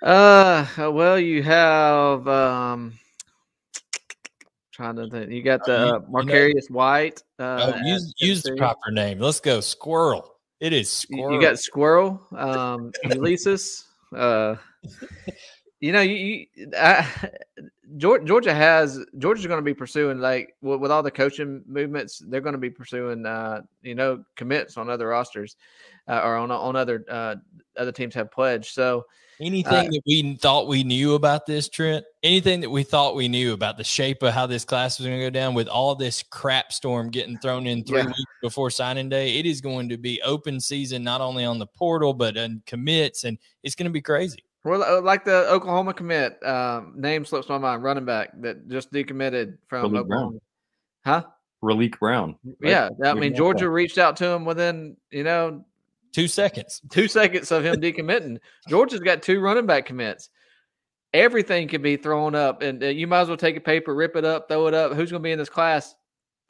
[0.03, 2.99] Uh, well, you have um,
[4.73, 5.31] trying to think.
[5.31, 7.23] You got the uh, Marquarius White.
[7.39, 9.19] Uh, oh, use use the proper name.
[9.19, 9.61] Let's go.
[9.61, 10.40] Squirrel.
[10.61, 11.35] It is squirrel.
[11.35, 12.21] You got Squirrel.
[12.37, 13.87] Um, Ulysses.
[14.15, 14.57] uh,
[15.81, 17.07] you know, you, you I,
[17.97, 22.41] Georgia has Georgia's going to be pursuing like with, with, all the coaching movements, they're
[22.41, 25.57] going to be pursuing uh, you know commits on other rosters
[26.09, 27.37] uh, or on on other uh,
[27.77, 28.73] other teams have pledged.
[28.73, 29.07] So
[29.41, 32.05] Anything uh, that we thought we knew about this, Trent?
[32.23, 35.19] Anything that we thought we knew about the shape of how this class was going
[35.19, 38.07] to go down with all this crap storm getting thrown in three yeah.
[38.07, 39.39] weeks before signing day?
[39.39, 43.25] It is going to be open season, not only on the portal, but on commits,
[43.25, 44.45] and it's going to be crazy.
[44.65, 48.93] Well, uh, like the Oklahoma commit, um, name slips my mind, running back that just
[48.93, 50.05] decommitted from Raleek Oklahoma.
[50.05, 50.41] Brown.
[51.05, 51.25] Huh?
[51.65, 52.37] Raleek Brown.
[52.61, 52.71] Right?
[52.71, 52.91] Yeah.
[53.05, 55.65] I mean, Georgia reached out to him within, you know,
[56.13, 56.81] Two seconds.
[56.91, 58.39] Two seconds of him decommitting.
[58.69, 60.31] Georgia's got two running back commits.
[61.13, 64.15] Everything can be thrown up, and uh, you might as well take a paper, rip
[64.17, 64.93] it up, throw it up.
[64.93, 65.95] Who's going to be in this class?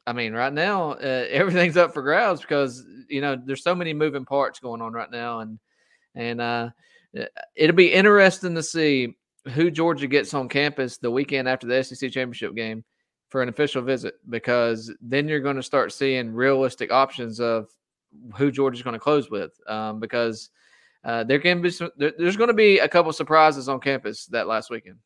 [0.06, 3.94] I mean, right now, uh, everything's up for grabs because you know there's so many
[3.94, 5.58] moving parts going on right now, and
[6.14, 6.70] and uh
[7.56, 9.16] it'll be interesting to see
[9.48, 12.84] who Georgia gets on campus the weekend after the SEC championship game
[13.28, 17.68] for an official visit because then you're going to start seeing realistic options of
[18.36, 20.50] who Georgia's going to close with um, because
[21.04, 24.26] uh, there can be some, there, there's going to be a couple surprises on campus
[24.26, 24.96] that last weekend.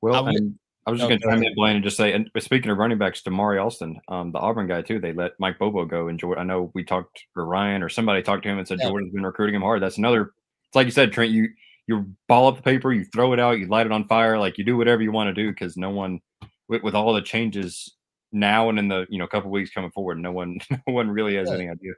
[0.00, 2.30] Well, I, would, I was just going to chime in, Blaine, and just say, and
[2.38, 5.84] speaking of running backs, Damari Alston, um, the Auburn guy too, they let Mike Bobo
[5.84, 6.08] go.
[6.08, 8.78] And Georgia, I know we talked or Ryan or somebody talked to him and said
[8.80, 8.88] yeah.
[8.88, 9.82] Jordan's been recruiting him hard.
[9.82, 10.32] That's another.
[10.72, 11.32] It's like you said, Trent.
[11.32, 11.50] You
[11.86, 14.56] you ball up the paper, you throw it out, you light it on fire, like
[14.56, 16.18] you do whatever you want to do because no one,
[16.66, 17.94] with, with all the changes
[18.32, 21.34] now and in the you know couple weeks coming forward, no one no one really
[21.34, 21.56] has yeah.
[21.56, 21.92] any idea.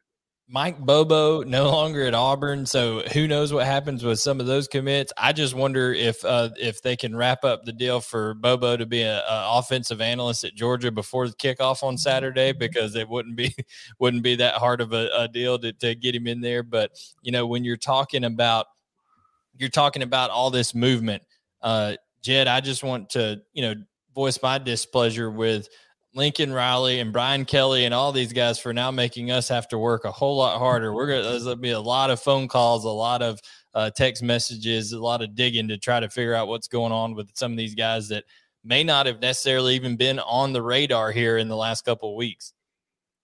[0.46, 4.68] Mike Bobo no longer at Auburn, so who knows what happens with some of those
[4.68, 5.10] commits.
[5.16, 8.84] I just wonder if uh, if they can wrap up the deal for Bobo to
[8.84, 13.54] be an offensive analyst at Georgia before the kickoff on Saturday, because it wouldn't be
[13.98, 16.62] wouldn't be that hard of a, a deal to, to get him in there.
[16.62, 16.90] But
[17.22, 18.66] you know, when you're talking about
[19.56, 21.22] you're talking about all this movement,
[21.62, 23.74] uh, Jed, I just want to you know
[24.14, 25.68] voice my displeasure with
[26.14, 29.78] Lincoln Riley and Brian Kelly and all these guys for now making us have to
[29.78, 30.94] work a whole lot harder.
[30.94, 33.40] We're gonna there's gonna be a lot of phone calls, a lot of
[33.74, 37.14] uh, text messages, a lot of digging to try to figure out what's going on
[37.14, 38.24] with some of these guys that
[38.62, 42.16] may not have necessarily even been on the radar here in the last couple of
[42.16, 42.52] weeks.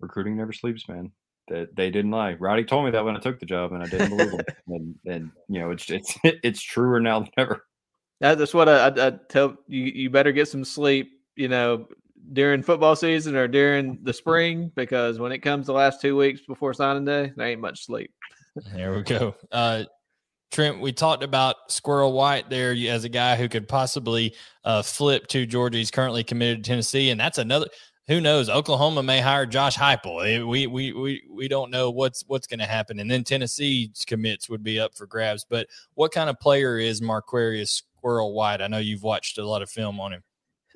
[0.00, 1.12] Recruiting never sleeps, man.
[1.48, 2.34] That they, they didn't lie.
[2.34, 4.40] Rowdy told me that when I took the job, and I didn't believe him.
[4.68, 7.64] And, and you know, it's it's it's truer now than ever.
[8.20, 9.82] That's what I, I, I tell you.
[9.82, 11.10] You better get some sleep.
[11.34, 11.88] You know,
[12.32, 16.40] during football season or during the spring because when it comes the last two weeks
[16.46, 18.12] before signing day, there ain't much sleep.
[18.74, 19.34] there we go.
[19.50, 19.84] Uh,
[20.50, 25.28] Trent, we talked about Squirrel White there as a guy who could possibly uh, flip
[25.28, 25.78] to Georgia.
[25.78, 27.66] He's currently committed to Tennessee, and that's another.
[28.08, 28.50] Who knows?
[28.50, 30.26] Oklahoma may hire Josh Heupel.
[30.26, 34.04] Eh, we we we we don't know what's what's going to happen, and then Tennessee's
[34.04, 35.46] commits would be up for grabs.
[35.48, 38.60] But what kind of player is Marquarius Squirrel White?
[38.60, 40.24] I know you've watched a lot of film on him.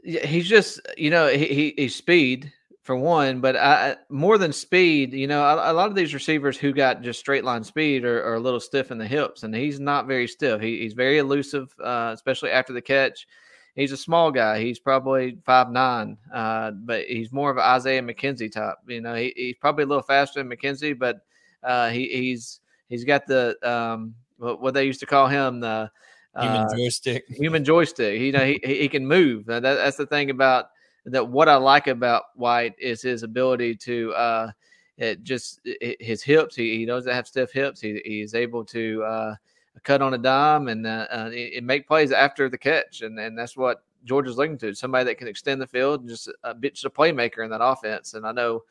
[0.05, 2.53] He's just you know he, he he's speed
[2.85, 6.59] for one, but I, more than speed, you know, a, a, lot of these receivers
[6.59, 9.55] who got just straight line speed are, are, a little stiff in the hips, and
[9.55, 10.61] he's not very stiff.
[10.61, 13.27] He, he's very elusive, uh, especially after the catch.
[13.75, 14.61] He's a small guy.
[14.61, 18.77] He's probably five nine, uh, but he's more of an Isaiah McKenzie type.
[18.87, 21.23] You know, he, he's probably a little faster than McKenzie, but
[21.63, 25.91] uh, he, he's he's got the um, what, what they used to call him the
[26.41, 27.25] human uh, joystick.
[27.29, 28.21] Human joystick.
[28.21, 29.47] You know, he he can move.
[29.47, 30.71] That, that's the thing about
[31.07, 34.51] that what I like about White is his ability to uh,
[34.97, 36.57] it just his hips.
[36.57, 37.81] He, he doesn't have stiff hips.
[37.81, 39.35] He he's able to uh,
[39.83, 43.37] cut on a dime and uh, uh, it, make plays after the catch, and and
[43.37, 46.81] that's what Georgia's looking to somebody that can extend the field and just a bit
[46.85, 48.15] a playmaker in that offense.
[48.15, 48.63] And I know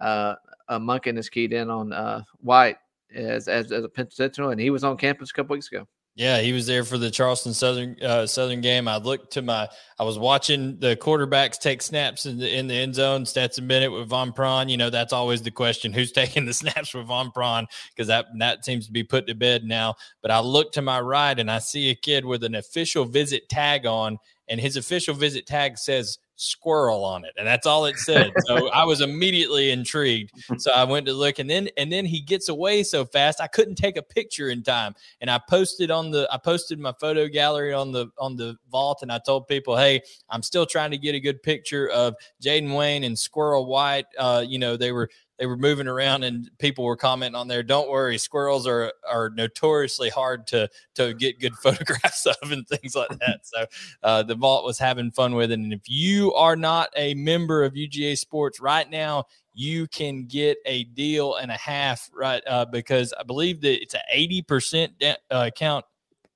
[0.00, 0.34] uh,
[0.70, 2.78] Monken is keyed in on uh, White
[3.14, 5.86] as, as as a potential, and he was on campus a couple weeks ago.
[6.20, 8.88] Yeah, he was there for the Charleston Southern uh, Southern game.
[8.88, 9.66] I looked to my,
[9.98, 13.24] I was watching the quarterbacks take snaps in the in the end zone.
[13.24, 14.68] Stetson Bennett with Van Pran.
[14.68, 17.64] You know, that's always the question: who's taking the snaps with Van Pran?
[17.88, 19.94] Because that that seems to be put to bed now.
[20.20, 23.48] But I look to my right and I see a kid with an official visit
[23.48, 27.96] tag on, and his official visit tag says squirrel on it and that's all it
[27.98, 28.32] said.
[28.46, 30.30] So i was immediately intrigued.
[30.58, 33.46] So i went to look and then and then he gets away so fast i
[33.46, 34.94] couldn't take a picture in time.
[35.20, 39.00] And i posted on the i posted my photo gallery on the on the vault
[39.02, 42.74] and i told people hey i'm still trying to get a good picture of jaden
[42.74, 44.06] wayne and squirrel white.
[44.18, 45.10] Uh you know they were
[45.40, 47.62] they were moving around and people were commenting on there.
[47.62, 52.94] Don't worry, squirrels are are notoriously hard to to get good photographs of and things
[52.94, 53.40] like that.
[53.44, 53.64] So
[54.02, 55.58] uh, the vault was having fun with it.
[55.58, 59.24] And if you are not a member of UGA Sports right now,
[59.54, 62.42] you can get a deal and a half, right?
[62.46, 64.92] Uh, because I believe that it's an eighty percent
[65.30, 65.86] uh, count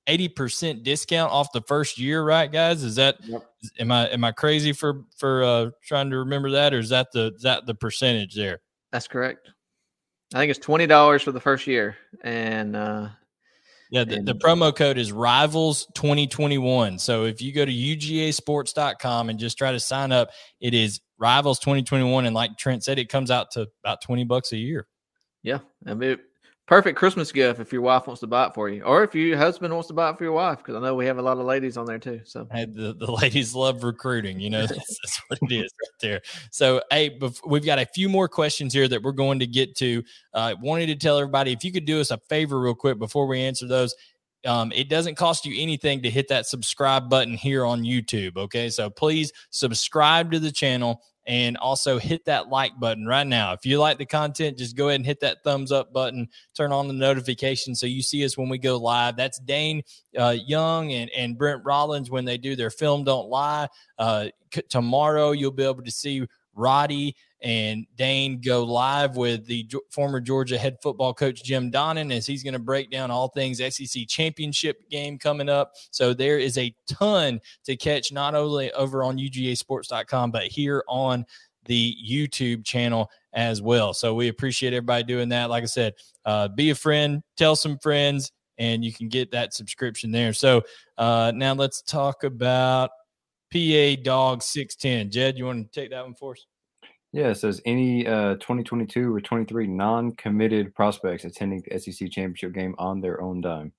[0.07, 2.83] 80% discount off the first year, right, guys?
[2.83, 3.43] Is that yep.
[3.79, 7.11] am I am I crazy for for uh trying to remember that or is that
[7.11, 8.61] the is that the percentage there?
[8.95, 9.49] That's correct.
[10.33, 13.09] I think it's twenty dollars for the first year, and uh,
[13.91, 16.97] yeah, the, and, the promo code is Rivals twenty twenty one.
[16.97, 20.29] So if you go to UGASports.com and just try to sign up,
[20.61, 24.01] it is Rivals twenty twenty one, and like Trent said, it comes out to about
[24.01, 24.87] twenty bucks a year.
[25.43, 26.17] Yeah, I mean,
[26.67, 29.37] perfect Christmas gift if your wife wants to buy it for you, or if your
[29.37, 31.37] husband wants to buy it for your wife, because I know we have a lot
[31.37, 32.21] of ladies on there too.
[32.25, 35.99] So hey, the, the ladies love recruiting, you know, that's, that's what it is right
[35.99, 36.21] there.
[36.51, 40.03] So hey, we've got a few more questions here that we're going to get to.
[40.33, 43.27] Uh, wanted to tell everybody if you could do us a favor real quick before
[43.27, 43.95] we answer those.
[44.45, 48.37] Um, it doesn't cost you anything to hit that subscribe button here on YouTube.
[48.37, 48.69] Okay.
[48.69, 53.53] So please subscribe to the channel and also hit that like button right now.
[53.53, 56.71] If you like the content, just go ahead and hit that thumbs up button, turn
[56.71, 59.17] on the notification so you see us when we go live.
[59.17, 59.81] That's Dane
[60.17, 63.67] uh, Young and, and Brent Rollins when they do their film Don't Lie.
[63.97, 69.69] Uh, c- tomorrow, you'll be able to see Roddy and Dane go live with the
[69.91, 73.57] former Georgia head football coach Jim Donnan as he's going to break down all things
[73.57, 75.73] SEC championship game coming up.
[75.91, 81.25] So there is a ton to catch not only over on UGAsports.com but here on
[81.65, 83.93] the YouTube channel as well.
[83.93, 85.49] So we appreciate everybody doing that.
[85.49, 85.93] Like I said,
[86.25, 90.33] uh, be a friend, tell some friends, and you can get that subscription there.
[90.33, 90.63] So
[90.97, 92.91] uh, now let's talk about
[93.51, 95.11] PA Dog 610.
[95.11, 96.45] Jed, you want to take that one for us?
[97.11, 102.53] Yeah, it says any uh, 2022 or 23 non committed prospects attending the SEC championship
[102.53, 103.71] game on their own dime.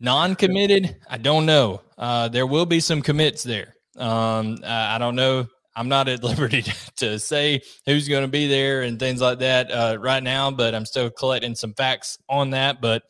[0.00, 1.82] Non committed, I don't know.
[1.96, 3.76] Uh, there will be some commits there.
[3.96, 5.46] Um, I, I don't know.
[5.76, 9.38] I'm not at liberty to, to say who's going to be there and things like
[9.38, 12.80] that uh, right now, but I'm still collecting some facts on that.
[12.80, 13.04] But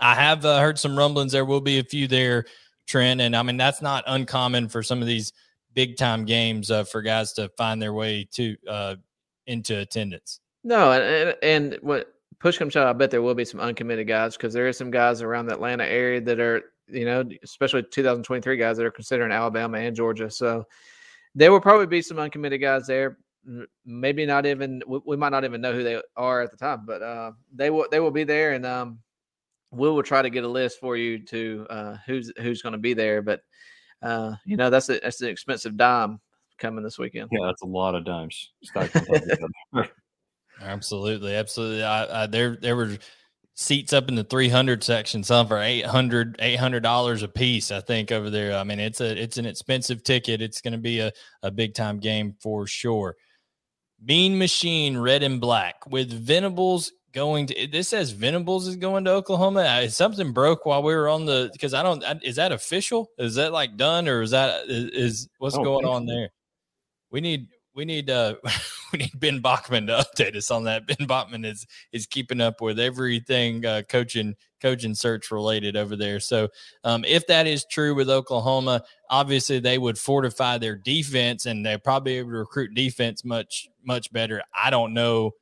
[0.00, 1.30] I have uh, heard some rumblings.
[1.30, 2.46] There will be a few there
[2.90, 3.20] Trent.
[3.20, 5.32] And I mean, that's not uncommon for some of these
[5.74, 8.96] big time games uh, for guys to find their way to uh,
[9.46, 10.40] into attendance.
[10.64, 14.36] No, and, and what push comes shove, I bet there will be some uncommitted guys
[14.36, 18.56] because there is some guys around the Atlanta area that are, you know, especially 2023
[18.56, 20.30] guys that are considering Alabama and Georgia.
[20.30, 20.66] So
[21.34, 23.18] there will probably be some uncommitted guys there.
[23.86, 27.02] Maybe not even we, might not even know who they are at the time, but
[27.02, 28.98] uh, they will they will be there, and um,
[29.70, 32.78] we will try to get a list for you to uh, who's who's going to
[32.78, 33.22] be there.
[33.22, 33.40] But
[34.02, 36.20] uh, you know that's a, that's an expensive dime
[36.58, 37.28] coming this weekend.
[37.32, 38.52] Yeah, that's a lot of dimes.
[40.60, 41.82] absolutely, absolutely.
[41.82, 42.98] I, I, there there were
[43.54, 48.30] seats up in the 300 section, some for 800 $800 a piece, I think over
[48.30, 48.56] there.
[48.56, 50.40] I mean, it's a, it's an expensive ticket.
[50.40, 51.12] It's going to be a,
[51.42, 53.16] a big time game for sure.
[54.02, 59.10] Mean Machine, red and black with Venables going to this says Venables is going to
[59.10, 59.88] Oklahoma.
[59.90, 63.10] Something broke while we were on the because I don't is that official?
[63.18, 66.30] Is that like done or is that is, is what's going on there?
[67.10, 68.34] We need we need uh
[68.92, 70.86] we need Ben Bachman to update us on that.
[70.86, 76.20] Ben Bachman is is keeping up with everything uh, coaching coaching search related over there.
[76.20, 76.48] So
[76.84, 81.78] um, if that is true with Oklahoma, obviously they would fortify their defense and they're
[81.78, 84.42] probably able to recruit defense much much better.
[84.54, 85.32] I don't know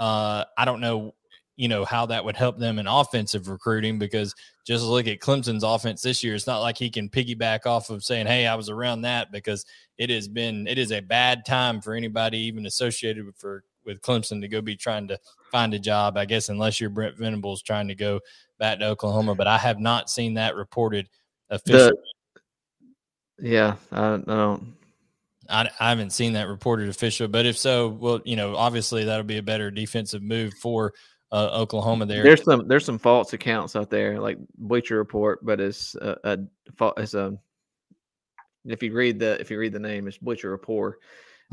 [0.00, 1.14] uh, I don't know,
[1.56, 4.34] you know, how that would help them in offensive recruiting because
[4.66, 6.34] just look at Clemson's offense this year.
[6.34, 9.66] It's not like he can piggyback off of saying, "Hey, I was around that," because
[9.98, 14.00] it has been it is a bad time for anybody even associated with for with
[14.00, 15.18] Clemson to go be trying to
[15.52, 16.16] find a job.
[16.16, 18.20] I guess unless you're Brent Venables trying to go
[18.58, 21.08] back to Oklahoma, but I have not seen that reported
[21.50, 21.92] officially.
[23.36, 24.74] The, yeah, I, I don't.
[25.50, 29.24] I, I haven't seen that reported official, but if so, well, you know, obviously that'll
[29.24, 30.94] be a better defensive move for
[31.32, 32.06] uh, Oklahoma.
[32.06, 36.16] There, there's some there's some false accounts out there, like Bleacher Report, but it's a,
[36.24, 36.38] a
[36.96, 37.38] it's a
[38.64, 40.98] if you read the if you read the name, it's Bleacher Report.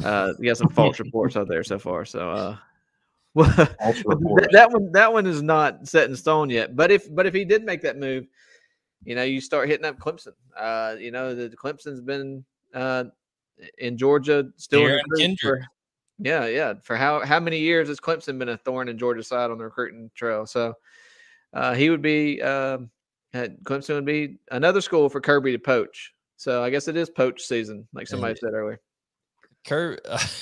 [0.03, 2.05] Uh, you got some false reports out there so far.
[2.05, 2.57] So, uh,
[3.33, 6.75] well, that, that one that one is not set in stone yet.
[6.75, 8.27] But if but if he did make that move,
[9.03, 10.33] you know, you start hitting up Clemson.
[10.55, 12.43] Uh, you know, the Clemson's been
[12.73, 13.05] uh
[13.77, 15.61] in Georgia still in for,
[16.19, 16.73] yeah, yeah.
[16.81, 19.63] For how how many years has Clemson been a thorn in Georgia's side on the
[19.65, 20.45] recruiting trail?
[20.45, 20.73] So
[21.53, 22.79] uh, he would be uh,
[23.33, 26.13] Clemson would be another school for Kirby to poach.
[26.37, 28.79] So I guess it is poach season, like somebody said earlier.
[29.65, 29.99] Kirby,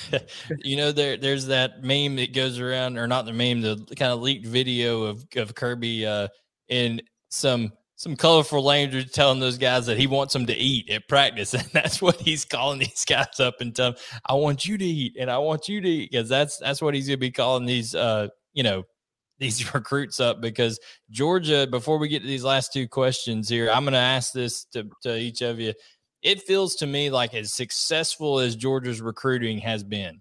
[0.58, 4.12] you know, there there's that meme that goes around, or not the meme, the kind
[4.12, 6.28] of leaked video of of Kirby uh,
[6.68, 11.08] in some some colorful language telling those guys that he wants them to eat at
[11.08, 11.54] practice.
[11.54, 15.16] And that's what he's calling these guys up and telling I want you to eat
[15.18, 17.94] and I want you to eat because that's that's what he's gonna be calling these
[17.94, 18.84] uh, you know,
[19.38, 20.78] these recruits up because
[21.10, 24.88] Georgia, before we get to these last two questions here, I'm gonna ask this to,
[25.02, 25.72] to each of you.
[26.22, 30.20] It feels to me like as successful as Georgia's recruiting has been,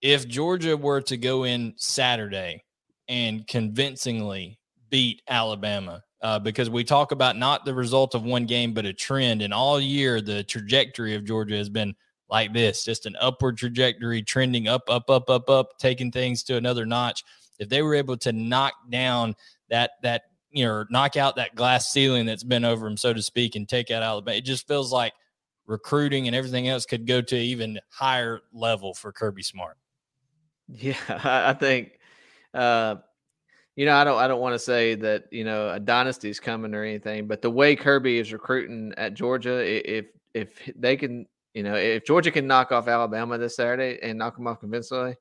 [0.00, 2.64] if Georgia were to go in Saturday
[3.08, 4.58] and convincingly
[4.90, 8.92] beat Alabama, uh, because we talk about not the result of one game, but a
[8.92, 9.42] trend.
[9.42, 11.94] And all year, the trajectory of Georgia has been
[12.30, 16.56] like this just an upward trajectory, trending up, up, up, up, up, taking things to
[16.56, 17.24] another notch.
[17.58, 19.34] If they were able to knock down
[19.70, 23.22] that, that, you know, knock out that glass ceiling that's been over them, so to
[23.22, 25.12] speak, and take out Alabama, it just feels like
[25.66, 29.76] recruiting and everything else could go to even higher level for Kirby Smart.
[30.68, 31.98] Yeah, I think
[32.54, 32.96] uh,
[33.78, 36.40] you know, I don't I don't want to say that, you know, a dynasty is
[36.40, 41.28] coming or anything, but the way Kirby is recruiting at Georgia, if if they can,
[41.54, 45.14] you know, if Georgia can knock off Alabama this Saturday and knock them off convincingly,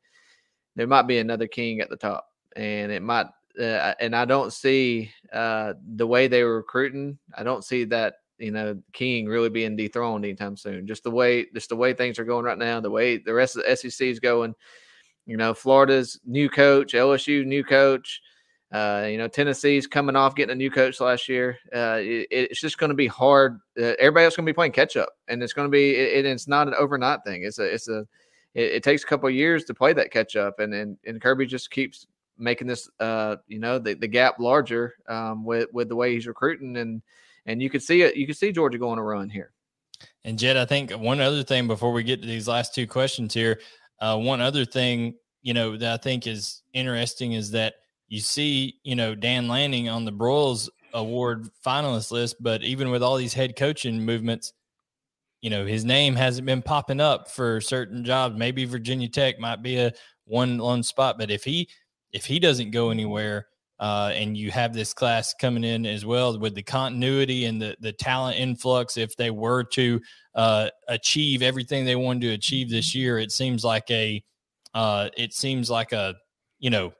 [0.76, 2.30] there might be another king at the top.
[2.56, 3.28] And it might
[3.60, 8.16] uh, and I don't see uh, the way they were recruiting, I don't see that
[8.40, 10.88] you know King really being dethroned anytime soon.
[10.88, 13.56] Just the way just the way things are going right now, the way the rest
[13.56, 14.56] of the SEC is going.
[15.28, 18.20] You know, Florida's new coach, LSU new coach.
[18.72, 21.58] Uh, you know, Tennessee's coming off getting a new coach last year.
[21.74, 23.60] Uh, it, it's just going to be hard.
[23.80, 25.92] Uh, everybody else going to be playing catch up, and it's going to be.
[25.96, 27.44] It, it's not an overnight thing.
[27.44, 27.64] It's a.
[27.64, 28.06] It's a.
[28.54, 31.46] It, it, takes a couple years to play that catch up, and and, and Kirby
[31.46, 32.08] just keeps
[32.38, 32.90] making this.
[33.00, 37.02] Uh, you know, the, the gap larger um, with with the way he's recruiting, and
[37.46, 38.18] and you could see it.
[38.18, 39.52] You can see Georgia going to run here.
[40.26, 43.34] And Jed, I think one other thing before we get to these last two questions
[43.34, 43.62] here,
[44.02, 47.76] uh, one other thing you know that I think is interesting is that
[48.08, 53.04] you see, you know, Dan Lanning on the Broyles Award finalist list, but even with
[53.04, 54.54] all these head coaching movements,
[55.42, 58.38] you know, his name hasn't been popping up for certain jobs.
[58.38, 59.94] Maybe Virginia Tech might be a
[60.26, 61.70] one lone spot, but if he
[62.14, 63.48] if he doesn't go anywhere,
[63.80, 67.76] uh, and you have this class coming in as well with the continuity and the
[67.80, 70.02] the talent influx, if they were to
[70.34, 74.24] uh, achieve everything they wanted to achieve this year, it seems like a
[74.74, 76.16] uh, it seems like a
[76.60, 76.92] you know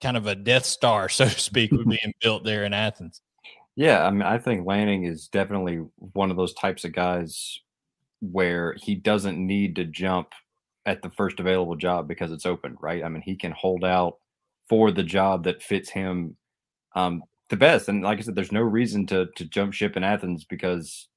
[0.00, 3.20] kind of a Death Star, so to speak, was being built there in Athens.
[3.76, 7.58] Yeah, I mean, I think Lanning is definitely one of those types of guys
[8.20, 10.28] where he doesn't need to jump
[10.86, 13.02] at the first available job because it's open, right?
[13.02, 14.18] I mean, he can hold out
[14.68, 16.36] for the job that fits him
[16.94, 17.88] um, the best.
[17.88, 21.08] And like I said, there's no reason to to jump ship in Athens because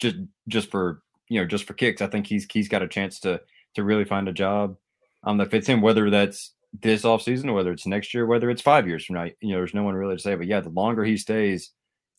[0.00, 0.16] just
[0.48, 2.02] just for you know just for kicks.
[2.02, 3.40] I think he's he's got a chance to
[3.74, 4.76] to really find a job
[5.24, 8.88] um, that fits him, whether that's this offseason, whether it's next year, whether it's five
[8.88, 9.24] years from now.
[9.40, 10.34] You know, there's no one really to say.
[10.34, 11.70] But yeah, the longer he stays,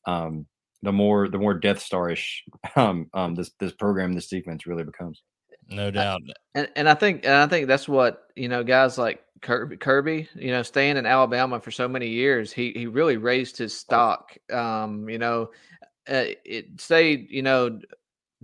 [0.06, 0.46] um,
[0.82, 2.42] the more the more Death Starish
[2.76, 5.22] um, um, this this program, this defense really becomes.
[5.70, 6.22] No doubt.
[6.56, 10.30] And and I think and I think that's what you know guys like Kirby, Kirby,
[10.36, 14.36] you know, staying in Alabama for so many years, he he really raised his stock.
[14.52, 15.52] Um, you know,
[16.10, 17.80] uh, it say you know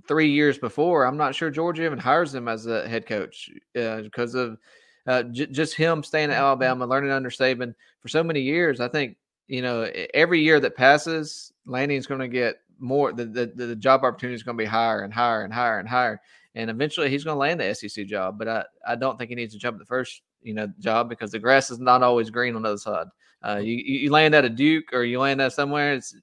[0.07, 4.01] three years before, I'm not sure Georgia even hires him as a head coach uh,
[4.01, 4.57] because of
[5.10, 6.43] uh, j- just him staying at mm-hmm.
[6.43, 8.80] Alabama, learning under Saban for so many years.
[8.80, 13.12] I think you know every year that passes, Lanning's going to get more.
[13.12, 15.89] The, the the job opportunity is going to be higher and higher and higher and
[15.89, 16.22] higher,
[16.53, 18.38] and eventually he's going to land the SEC job.
[18.38, 21.32] But I I don't think he needs to jump the first you know job because
[21.32, 23.07] the grass is not always green on the other side.
[23.43, 26.16] Uh, you you land at a Duke or you land at somewhere, it's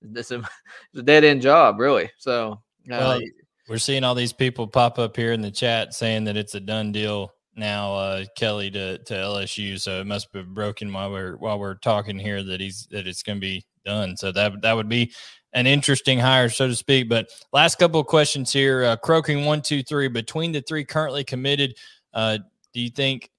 [0.00, 0.36] it's a,
[0.92, 2.10] it's a dead end job, really.
[2.16, 3.20] So well,
[3.68, 6.60] we're seeing all these people pop up here in the chat saying that it's a
[6.60, 9.78] done deal now, uh, Kelly to, to LSU.
[9.78, 13.22] So it must be broken while we're while we're talking here that he's that it's
[13.22, 14.16] going to be done.
[14.16, 15.12] So that that would be
[15.52, 17.08] an interesting hire, so to speak.
[17.08, 18.84] But last couple of questions here.
[18.84, 20.08] Uh, croaking one, two, three.
[20.08, 21.76] Between the three currently committed,
[22.14, 22.38] uh,
[22.72, 23.30] do you think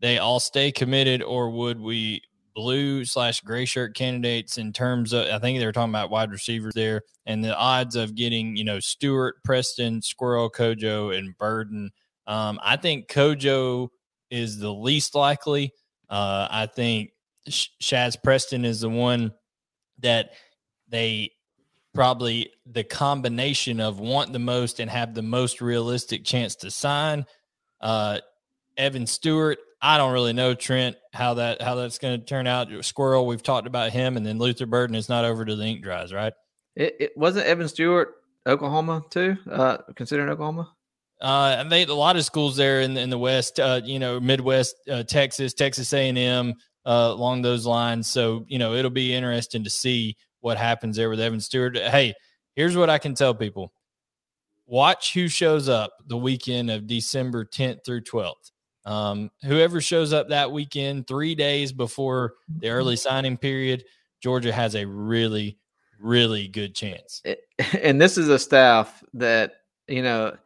[0.00, 2.22] they all stay committed, or would we
[2.54, 6.30] blue slash gray shirt candidates in terms of I think they were talking about wide
[6.30, 11.90] receivers there and the odds of getting, you know, Stewart, Preston, Squirrel, Kojo, and Burden.
[12.26, 13.88] Um, I think Kojo
[14.30, 15.72] is the least likely.
[16.08, 17.10] Uh, I think
[17.48, 19.32] Shazz Preston is the one
[20.00, 20.30] that
[20.88, 21.30] they
[21.94, 27.24] probably the combination of want the most and have the most realistic chance to sign.
[27.80, 28.18] Uh,
[28.76, 32.68] Evan Stewart, I don't really know Trent how that how that's going to turn out.
[32.84, 35.82] Squirrel, we've talked about him, and then Luther Burden is not over to the ink
[35.82, 36.32] dries, right?
[36.74, 38.14] It, it wasn't Evan Stewart,
[38.46, 39.36] Oklahoma too.
[39.48, 40.73] Uh, considering Oklahoma.
[41.24, 44.20] Uh, and they a lot of schools there in in the West, uh, you know,
[44.20, 46.54] Midwest, uh, Texas, Texas A and M,
[46.84, 48.10] uh, along those lines.
[48.10, 51.78] So you know, it'll be interesting to see what happens there with Evan Stewart.
[51.78, 52.12] Hey,
[52.56, 53.72] here's what I can tell people:
[54.66, 58.50] watch who shows up the weekend of December 10th through 12th.
[58.84, 63.84] Um, whoever shows up that weekend, three days before the early signing period,
[64.22, 65.56] Georgia has a really,
[65.98, 67.22] really good chance.
[67.80, 69.52] And this is a staff that,
[69.88, 70.36] you know,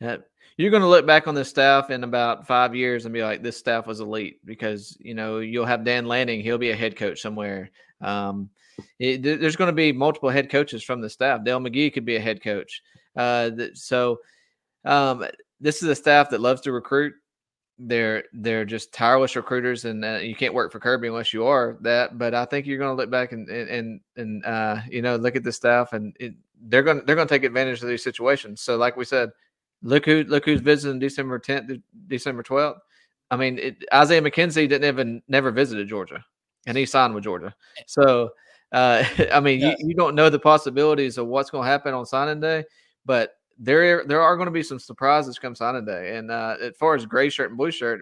[0.00, 0.18] uh,
[0.58, 3.42] you're going to look back on this staff in about five years and be like,
[3.42, 6.96] this staff was elite because, you know, you'll have Dan Lanning, he'll be a head
[6.96, 7.70] coach somewhere.
[8.00, 8.50] Um,
[8.98, 11.44] it, there's going to be multiple head coaches from the staff.
[11.44, 12.82] Dell McGee could be a head coach.
[13.16, 14.18] Uh, so
[14.84, 15.24] um,
[15.60, 17.14] this is a staff that loves to recruit
[17.78, 21.78] they're they're just tireless recruiters, and uh, you can't work for Kirby unless you are
[21.82, 22.18] that.
[22.18, 25.36] But I think you're going to look back and and and uh, you know look
[25.36, 28.60] at the staff, and it, they're going they're going to take advantage of these situations.
[28.60, 29.30] So, like we said,
[29.82, 32.78] look who look who's visiting December 10th, December 12th.
[33.30, 36.24] I mean, it, Isaiah McKenzie didn't even never visited Georgia,
[36.66, 37.54] and he signed with Georgia.
[37.86, 38.30] So,
[38.72, 39.74] uh, I mean, yeah.
[39.78, 42.64] you, you don't know the possibilities of what's going to happen on signing day,
[43.04, 46.16] but there there are going to be some surprises come signing day.
[46.16, 48.00] And uh, as far as gray shirt and blue shirt,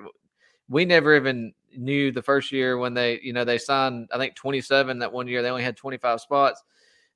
[0.69, 4.35] we never even knew the first year when they you know they signed I think
[4.35, 6.63] 27 that one year they only had 25 spots.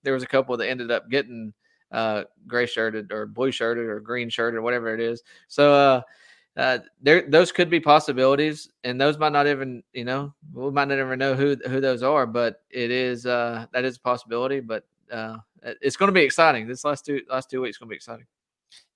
[0.02, 1.52] There was a couple that ended up getting
[1.92, 5.22] uh, gray shirted or blue shirted or green shirted or whatever it is.
[5.48, 6.00] So uh,
[6.56, 10.88] uh, there those could be possibilities, and those might not even you know we might
[10.88, 14.60] not ever know who who those are, but it is uh, that is a possibility.
[14.60, 16.66] But uh, it's going to be exciting.
[16.66, 18.26] This last two last two weeks going to be exciting.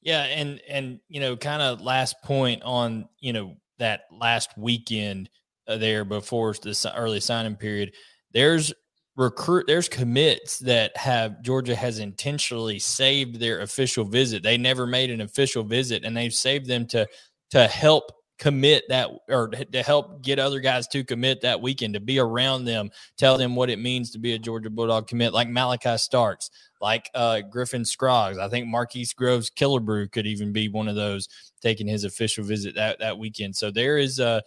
[0.02, 5.30] Yeah, and and you know, kind of last point on you know that last weekend
[5.66, 7.92] uh, there before the early signing period.
[8.32, 8.72] There's
[9.16, 14.42] recruit there's commits that have Georgia has intentionally saved their official visit.
[14.42, 17.06] They never made an official visit and they've saved them to
[17.50, 22.00] to help commit that or to help get other guys to commit that weekend to
[22.00, 25.48] be around them tell them what it means to be a georgia bulldog commit like
[25.48, 26.50] malachi starks
[26.80, 31.28] like uh, griffin scroggs i think marquise groves killebrew could even be one of those
[31.62, 34.42] taking his official visit that, that weekend so there is a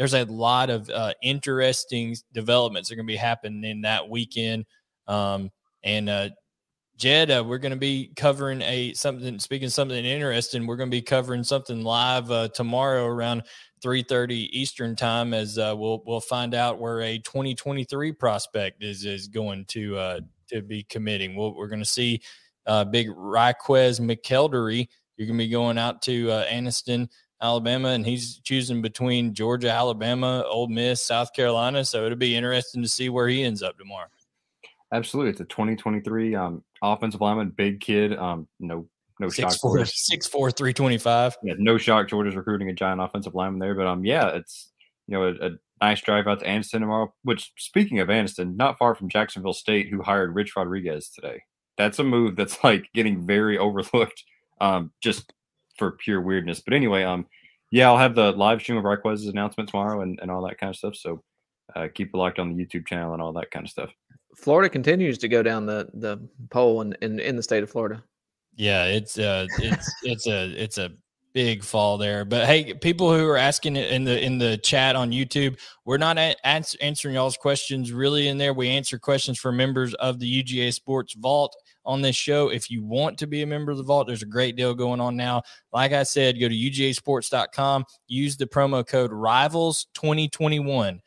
[0.00, 4.08] there's a lot of uh, interesting developments that are going to be happening in that
[4.08, 4.64] weekend
[5.06, 5.50] um,
[5.84, 6.30] and uh,
[7.00, 9.38] Jed, uh, we're going to be covering a something.
[9.38, 13.44] Speaking something interesting, we're going to be covering something live uh, tomorrow around
[13.80, 18.12] three thirty Eastern time, as uh, we'll we'll find out where a twenty twenty three
[18.12, 21.34] prospect is is going to uh, to be committing.
[21.36, 22.20] we we are going to see
[22.66, 24.86] uh, big Ryquez McKeldery.
[25.16, 27.08] You're going to be going out to uh, Anniston,
[27.42, 31.84] Alabama, and he's choosing between Georgia, Alabama, Ole Miss, South Carolina.
[31.84, 34.08] So it'll be interesting to see where he ends up tomorrow.
[34.92, 38.16] Absolutely, it's a 2023 um, offensive lineman, big kid.
[38.16, 38.88] Um, no,
[39.20, 39.60] no six, shock.
[39.60, 41.36] Four, six four, three twenty five.
[41.42, 42.08] Yeah, no shock.
[42.08, 44.72] Georgia's recruiting a giant offensive lineman there, but um, yeah, it's
[45.06, 47.12] you know, a, a nice drive out to Anniston tomorrow.
[47.22, 51.42] Which, speaking of Anniston, not far from Jacksonville State, who hired Rich Rodriguez today.
[51.76, 54.24] That's a move that's like getting very overlooked,
[54.60, 55.32] um, just
[55.80, 56.60] for pure weirdness.
[56.60, 57.26] But anyway, um,
[57.70, 60.68] yeah, I'll have the live stream of Raquez's announcement tomorrow and, and all that kind
[60.68, 60.94] of stuff.
[60.94, 61.22] So
[61.74, 63.90] uh, keep it locked on the YouTube channel and all that kind of stuff.
[64.36, 66.18] Florida continues to go down the the
[66.50, 68.02] pole in, in, in the state of Florida.
[68.54, 70.92] Yeah, it's uh it's it's a it's a
[71.32, 72.24] big fall there.
[72.24, 76.18] But hey, people who are asking in the in the chat on YouTube, we're not
[76.18, 78.52] a- ans- answering y'all's questions really in there.
[78.52, 82.48] We answer questions for members of the UGA Sports Vault on this show.
[82.48, 85.00] If you want to be a member of the Vault, there's a great deal going
[85.00, 85.42] on now.
[85.72, 91.00] Like I said, go to UGAsports.com, use the promo code Rivals 2021,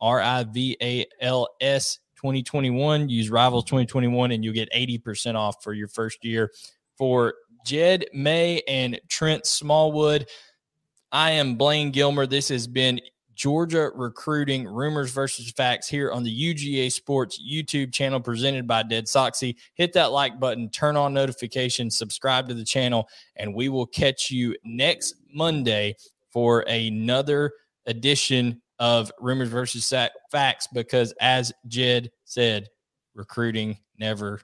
[0.00, 3.08] R I V A L S 2021.
[3.08, 6.52] Use Rivals 2021, and you'll get 80% off for your first year.
[6.96, 10.28] For Jed May and Trent Smallwood,
[11.12, 12.26] I am Blaine Gilmer.
[12.26, 13.00] This has been
[13.36, 19.04] Georgia Recruiting Rumors versus Facts here on the UGA Sports YouTube channel presented by Dead
[19.04, 19.56] Soxy.
[19.74, 24.30] Hit that like button, turn on notifications, subscribe to the channel, and we will catch
[24.30, 25.94] you next Monday
[26.30, 27.52] for another
[27.84, 29.92] edition of Rumors versus
[30.32, 32.68] Facts because, as Jed said,
[33.14, 34.40] recruiting never